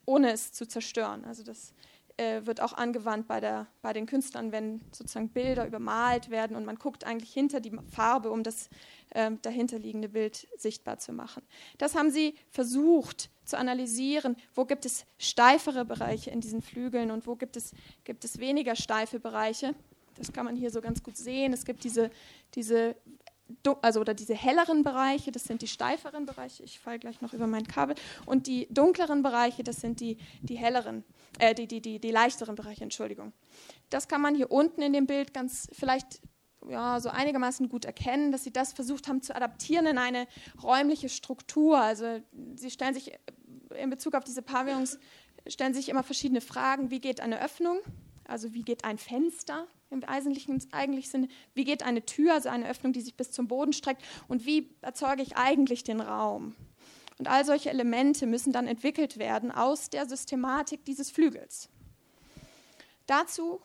ohne 0.04 0.32
es 0.32 0.52
zu 0.52 0.66
zerstören. 0.66 1.24
Also 1.24 1.42
das 1.42 1.74
äh, 2.16 2.46
wird 2.46 2.60
auch 2.60 2.72
angewandt 2.72 3.26
bei, 3.26 3.40
der, 3.40 3.66
bei 3.82 3.92
den 3.92 4.06
Künstlern, 4.06 4.52
wenn 4.52 4.80
sozusagen 4.92 5.28
Bilder 5.28 5.66
übermalt 5.66 6.30
werden 6.30 6.56
und 6.56 6.64
man 6.64 6.76
guckt 6.76 7.04
eigentlich 7.04 7.32
hinter 7.32 7.60
die 7.60 7.72
Farbe, 7.90 8.30
um 8.30 8.42
das 8.42 8.68
äh, 9.10 9.30
dahinterliegende 9.42 10.08
Bild 10.08 10.48
sichtbar 10.56 10.98
zu 10.98 11.12
machen. 11.12 11.42
Das 11.78 11.94
haben 11.94 12.10
sie 12.10 12.34
versucht 12.50 13.30
zu 13.44 13.58
analysieren, 13.58 14.36
wo 14.54 14.64
gibt 14.64 14.86
es 14.86 15.04
steifere 15.18 15.84
Bereiche 15.84 16.30
in 16.30 16.40
diesen 16.40 16.62
Flügeln 16.62 17.10
und 17.10 17.26
wo 17.26 17.36
gibt 17.36 17.56
es, 17.56 17.72
gibt 18.04 18.24
es 18.24 18.38
weniger 18.38 18.76
steife 18.76 19.20
Bereiche. 19.20 19.74
Das 20.16 20.32
kann 20.32 20.44
man 20.44 20.56
hier 20.56 20.70
so 20.70 20.80
ganz 20.80 21.02
gut 21.02 21.16
sehen. 21.16 21.52
Es 21.52 21.64
gibt 21.64 21.84
diese, 21.84 22.10
diese 22.54 22.96
also 23.82 24.00
oder 24.00 24.14
diese 24.14 24.34
helleren 24.34 24.82
Bereiche, 24.82 25.32
das 25.32 25.44
sind 25.44 25.62
die 25.62 25.68
steiferen 25.68 26.26
Bereiche. 26.26 26.62
Ich 26.62 26.78
falle 26.78 26.98
gleich 26.98 27.20
noch 27.20 27.32
über 27.32 27.46
mein 27.46 27.66
Kabel. 27.66 27.96
Und 28.26 28.46
die 28.46 28.66
dunkleren 28.70 29.22
Bereiche, 29.22 29.62
das 29.62 29.80
sind 29.80 30.00
die, 30.00 30.18
die 30.40 30.56
helleren, 30.56 31.04
äh, 31.38 31.54
die, 31.54 31.66
die, 31.66 31.80
die, 31.80 32.00
die 32.00 32.10
leichteren 32.10 32.54
Bereiche, 32.54 32.82
Entschuldigung. 32.82 33.32
Das 33.90 34.08
kann 34.08 34.20
man 34.20 34.34
hier 34.34 34.50
unten 34.50 34.82
in 34.82 34.92
dem 34.92 35.06
Bild 35.06 35.34
ganz 35.34 35.68
vielleicht 35.72 36.20
ja, 36.68 37.00
so 37.00 37.08
einigermaßen 37.08 37.68
gut 37.68 37.84
erkennen, 37.84 38.32
dass 38.32 38.44
sie 38.44 38.52
das 38.52 38.72
versucht 38.72 39.08
haben 39.08 39.22
zu 39.22 39.34
adaptieren 39.34 39.86
in 39.86 39.98
eine 39.98 40.26
räumliche 40.62 41.08
Struktur. 41.08 41.78
Also 41.78 42.20
sie 42.54 42.70
stellen 42.70 42.94
sich 42.94 43.12
in 43.76 43.90
Bezug 43.90 44.14
auf 44.14 44.24
diese 44.24 44.42
Pavillons, 44.42 44.98
stellen 45.46 45.74
sich 45.74 45.88
immer 45.88 46.02
verschiedene 46.02 46.40
Fragen. 46.40 46.90
Wie 46.90 47.00
geht 47.00 47.20
eine 47.20 47.42
Öffnung? 47.42 47.78
Also 48.24 48.54
wie 48.54 48.62
geht 48.62 48.84
ein 48.84 48.98
Fenster 48.98 49.66
im 49.92 50.04
eigentlichen, 50.04 50.62
eigentlichen 50.72 51.10
Sinne? 51.10 51.28
Wie 51.54 51.64
geht 51.64 51.82
eine 51.82 52.04
Tür, 52.04 52.34
also 52.34 52.48
eine 52.48 52.68
Öffnung, 52.68 52.92
die 52.92 53.00
sich 53.00 53.16
bis 53.16 53.30
zum 53.30 53.48
Boden 53.48 53.72
streckt? 53.72 54.02
Und 54.28 54.46
wie 54.46 54.74
erzeuge 54.80 55.22
ich 55.22 55.36
eigentlich 55.36 55.84
den 55.84 56.00
Raum? 56.00 56.54
Und 57.18 57.28
all 57.28 57.44
solche 57.44 57.70
Elemente 57.70 58.26
müssen 58.26 58.52
dann 58.52 58.66
entwickelt 58.66 59.18
werden 59.18 59.52
aus 59.52 59.90
der 59.90 60.06
Systematik 60.06 60.84
dieses 60.84 61.10
Flügels. 61.10 61.68
Dazu 63.06 63.60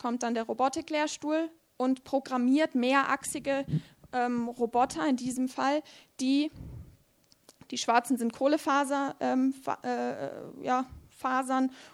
kommt 0.00 0.22
dann 0.22 0.34
der 0.34 0.44
Robotiklehrstuhl 0.44 1.50
und 1.76 2.04
programmiert 2.04 2.74
mehrachsige 2.74 3.66
ähm, 4.12 4.48
Roboter 4.48 5.06
in 5.06 5.16
diesem 5.16 5.48
Fall, 5.48 5.82
die 6.20 6.50
die 7.70 7.78
schwarzen 7.78 8.18
sind 8.18 8.34
Kohlefaser, 8.34 9.16
ähm, 9.20 9.54
äh, 9.82 10.28
ja, 10.62 10.86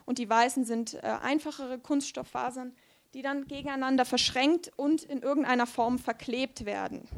und 0.07 0.19
die 0.19 0.29
weißen 0.29 0.65
sind 0.65 0.95
äh, 0.95 1.01
einfachere 1.23 1.79
Kunststofffasern, 1.79 2.75
die 3.15 3.23
dann 3.23 3.47
gegeneinander 3.47 4.05
verschränkt 4.05 4.71
und 4.77 5.03
in 5.03 5.23
irgendeiner 5.23 5.67
Form 5.67 5.99
verklebt 5.99 6.65
werden. 6.65 7.09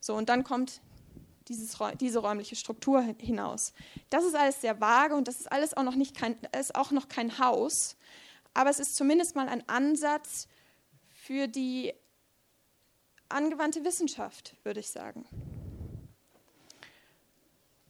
So, 0.00 0.14
und 0.14 0.28
dann 0.28 0.44
kommt 0.44 0.80
dieses, 1.48 1.76
diese 2.00 2.18
räumliche 2.20 2.56
Struktur 2.56 3.02
hinaus. 3.18 3.72
Das 4.10 4.24
ist 4.24 4.34
alles 4.34 4.60
sehr 4.60 4.80
vage 4.80 5.14
und 5.14 5.28
das 5.28 5.40
ist 5.40 5.50
alles 5.50 5.76
auch 5.76 5.82
noch, 5.82 5.94
nicht 5.94 6.16
kein, 6.16 6.36
ist 6.58 6.74
auch 6.74 6.90
noch 6.90 7.08
kein 7.08 7.38
Haus, 7.38 7.96
aber 8.54 8.70
es 8.70 8.78
ist 8.78 8.96
zumindest 8.96 9.36
mal 9.36 9.48
ein 9.48 9.68
Ansatz 9.68 10.48
für 11.08 11.46
die 11.46 11.92
angewandte 13.28 13.84
Wissenschaft, 13.84 14.56
würde 14.62 14.80
ich 14.80 14.90
sagen. 14.90 15.26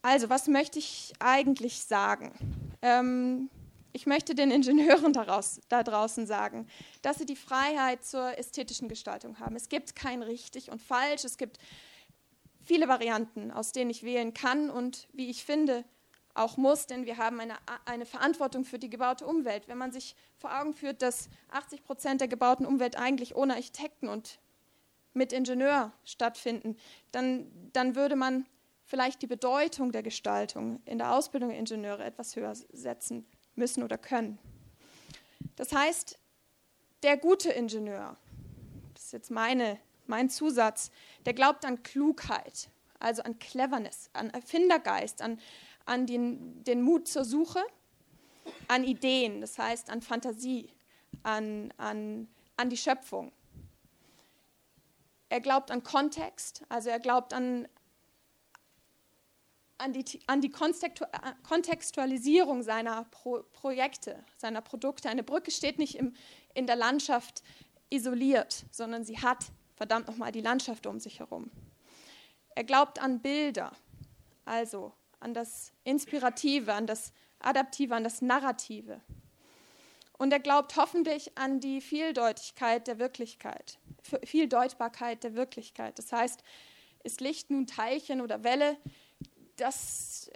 Also, 0.02 0.30
was 0.30 0.46
möchte 0.46 0.78
ich 0.78 1.12
eigentlich 1.18 1.82
sagen? 1.82 2.32
Ähm, 2.80 3.50
ich 3.96 4.04
möchte 4.04 4.34
den 4.34 4.50
Ingenieuren 4.50 5.14
daraus, 5.14 5.58
da 5.70 5.82
draußen 5.82 6.26
sagen, 6.26 6.68
dass 7.00 7.16
sie 7.16 7.24
die 7.24 7.34
Freiheit 7.34 8.04
zur 8.04 8.38
ästhetischen 8.38 8.88
Gestaltung 8.88 9.40
haben. 9.40 9.56
Es 9.56 9.70
gibt 9.70 9.96
kein 9.96 10.22
richtig 10.22 10.70
und 10.70 10.82
falsch, 10.82 11.24
es 11.24 11.38
gibt 11.38 11.58
viele 12.62 12.88
Varianten, 12.88 13.50
aus 13.50 13.72
denen 13.72 13.88
ich 13.88 14.02
wählen 14.02 14.34
kann 14.34 14.68
und 14.68 15.08
wie 15.14 15.30
ich 15.30 15.46
finde, 15.46 15.82
auch 16.34 16.58
muss, 16.58 16.86
denn 16.86 17.06
wir 17.06 17.16
haben 17.16 17.40
eine, 17.40 17.54
eine 17.86 18.04
Verantwortung 18.04 18.66
für 18.66 18.78
die 18.78 18.90
gebaute 18.90 19.26
Umwelt. 19.26 19.66
Wenn 19.66 19.78
man 19.78 19.92
sich 19.92 20.14
vor 20.36 20.60
Augen 20.60 20.74
führt, 20.74 21.00
dass 21.00 21.30
80 21.48 21.82
Prozent 21.82 22.20
der 22.20 22.28
gebauten 22.28 22.66
Umwelt 22.66 22.98
eigentlich 22.98 23.34
ohne 23.34 23.54
Architekten 23.54 24.08
und 24.08 24.38
mit 25.14 25.32
Ingenieur 25.32 25.90
stattfinden, 26.04 26.76
dann, 27.12 27.50
dann 27.72 27.96
würde 27.96 28.16
man 28.16 28.44
vielleicht 28.84 29.22
die 29.22 29.26
Bedeutung 29.26 29.90
der 29.90 30.02
Gestaltung 30.02 30.82
in 30.84 30.98
der 30.98 31.12
Ausbildung 31.12 31.48
der 31.48 31.58
Ingenieure 31.58 32.04
etwas 32.04 32.36
höher 32.36 32.54
setzen 32.54 33.26
müssen 33.56 33.82
oder 33.82 33.98
können. 33.98 34.38
Das 35.56 35.72
heißt, 35.72 36.18
der 37.02 37.16
gute 37.16 37.50
Ingenieur, 37.50 38.16
das 38.94 39.04
ist 39.04 39.12
jetzt 39.12 39.30
meine, 39.30 39.78
mein 40.06 40.30
Zusatz, 40.30 40.90
der 41.24 41.34
glaubt 41.34 41.64
an 41.64 41.82
Klugheit, 41.82 42.70
also 42.98 43.22
an 43.22 43.38
Cleverness, 43.38 44.10
an 44.12 44.30
Erfindergeist, 44.30 45.22
an, 45.22 45.40
an 45.84 46.06
den, 46.06 46.64
den 46.64 46.82
Mut 46.82 47.08
zur 47.08 47.24
Suche, 47.24 47.62
an 48.68 48.84
Ideen, 48.84 49.40
das 49.40 49.58
heißt 49.58 49.90
an 49.90 50.02
Fantasie, 50.02 50.70
an, 51.22 51.72
an, 51.76 52.28
an 52.56 52.70
die 52.70 52.76
Schöpfung. 52.76 53.32
Er 55.28 55.40
glaubt 55.40 55.70
an 55.70 55.82
Kontext, 55.82 56.62
also 56.68 56.88
er 56.88 57.00
glaubt 57.00 57.32
an, 57.32 57.68
an 59.78 59.92
die, 59.92 60.04
an 60.26 60.40
die 60.40 60.50
Kontextualisierung 60.50 62.62
seiner 62.62 63.04
Pro 63.10 63.42
Projekte, 63.52 64.24
seiner 64.36 64.62
Produkte. 64.62 65.08
Eine 65.08 65.22
Brücke 65.22 65.50
steht 65.50 65.78
nicht 65.78 65.96
im, 65.96 66.14
in 66.54 66.66
der 66.66 66.76
Landschaft 66.76 67.42
isoliert, 67.90 68.64
sondern 68.70 69.04
sie 69.04 69.18
hat 69.18 69.46
verdammt 69.74 70.08
nochmal 70.08 70.32
die 70.32 70.40
Landschaft 70.40 70.86
um 70.86 70.98
sich 70.98 71.20
herum. 71.20 71.50
Er 72.54 72.64
glaubt 72.64 73.00
an 73.00 73.20
Bilder, 73.20 73.72
also 74.44 74.94
an 75.20 75.34
das 75.34 75.72
Inspirative, 75.84 76.72
an 76.72 76.86
das 76.86 77.12
Adaptive, 77.38 77.94
an 77.94 78.04
das 78.04 78.22
Narrative. 78.22 79.00
Und 80.18 80.32
er 80.32 80.40
glaubt 80.40 80.76
hoffentlich 80.76 81.36
an 81.36 81.60
die 81.60 81.82
Vieldeutigkeit 81.82 82.86
der 82.86 82.98
Wirklichkeit, 82.98 83.78
Vieldeutbarkeit 84.24 85.22
der 85.22 85.34
Wirklichkeit. 85.34 85.98
Das 85.98 86.10
heißt, 86.10 86.42
ist 87.04 87.20
Licht 87.20 87.50
nun 87.50 87.66
Teilchen 87.66 88.22
oder 88.22 88.42
Welle, 88.42 88.78
das 89.56 90.30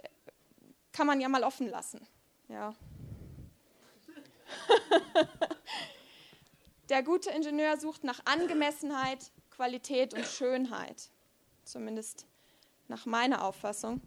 kann 0.91 1.07
man 1.07 1.21
ja 1.21 1.29
mal 1.29 1.43
offen 1.43 1.67
lassen. 1.69 2.05
Ja. 2.47 2.75
Der 6.89 7.03
gute 7.03 7.29
Ingenieur 7.29 7.77
sucht 7.77 8.03
nach 8.03 8.19
Angemessenheit, 8.25 9.31
Qualität 9.49 10.13
und 10.13 10.25
Schönheit, 10.25 11.09
zumindest 11.63 12.25
nach 12.89 13.05
meiner 13.05 13.45
Auffassung. 13.45 14.01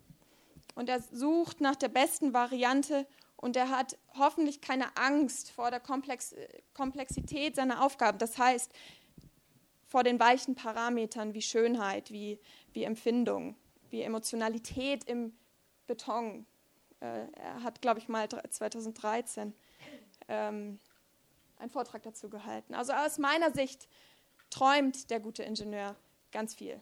Und 0.74 0.90
er 0.90 1.00
sucht 1.00 1.60
nach 1.60 1.76
der 1.76 1.88
besten 1.88 2.34
Variante 2.34 3.06
und 3.36 3.56
er 3.56 3.70
hat 3.70 3.96
hoffentlich 4.18 4.60
keine 4.60 4.96
Angst 4.96 5.50
vor 5.50 5.70
der 5.70 5.80
Komplex 5.80 6.34
Komplexität 6.74 7.56
seiner 7.56 7.82
Aufgaben. 7.82 8.18
Das 8.18 8.36
heißt, 8.36 8.70
vor 9.86 10.02
den 10.02 10.18
weichen 10.18 10.54
Parametern 10.54 11.32
wie 11.32 11.42
Schönheit, 11.42 12.10
wie, 12.10 12.40
wie 12.72 12.82
Empfindung 12.82 13.56
wie 13.94 14.02
Emotionalität 14.02 15.04
im 15.04 15.32
Beton. 15.86 16.46
Äh, 16.98 17.28
er 17.32 17.62
hat, 17.62 17.80
glaube 17.80 18.00
ich, 18.00 18.08
mal 18.08 18.28
2013 18.28 19.54
ähm, 20.26 20.80
einen 21.58 21.70
Vortrag 21.70 22.02
dazu 22.02 22.28
gehalten. 22.28 22.74
Also 22.74 22.92
aus 22.92 23.18
meiner 23.18 23.52
Sicht 23.52 23.88
träumt 24.50 25.10
der 25.10 25.20
gute 25.20 25.44
Ingenieur 25.44 25.94
ganz 26.32 26.56
viel. 26.56 26.80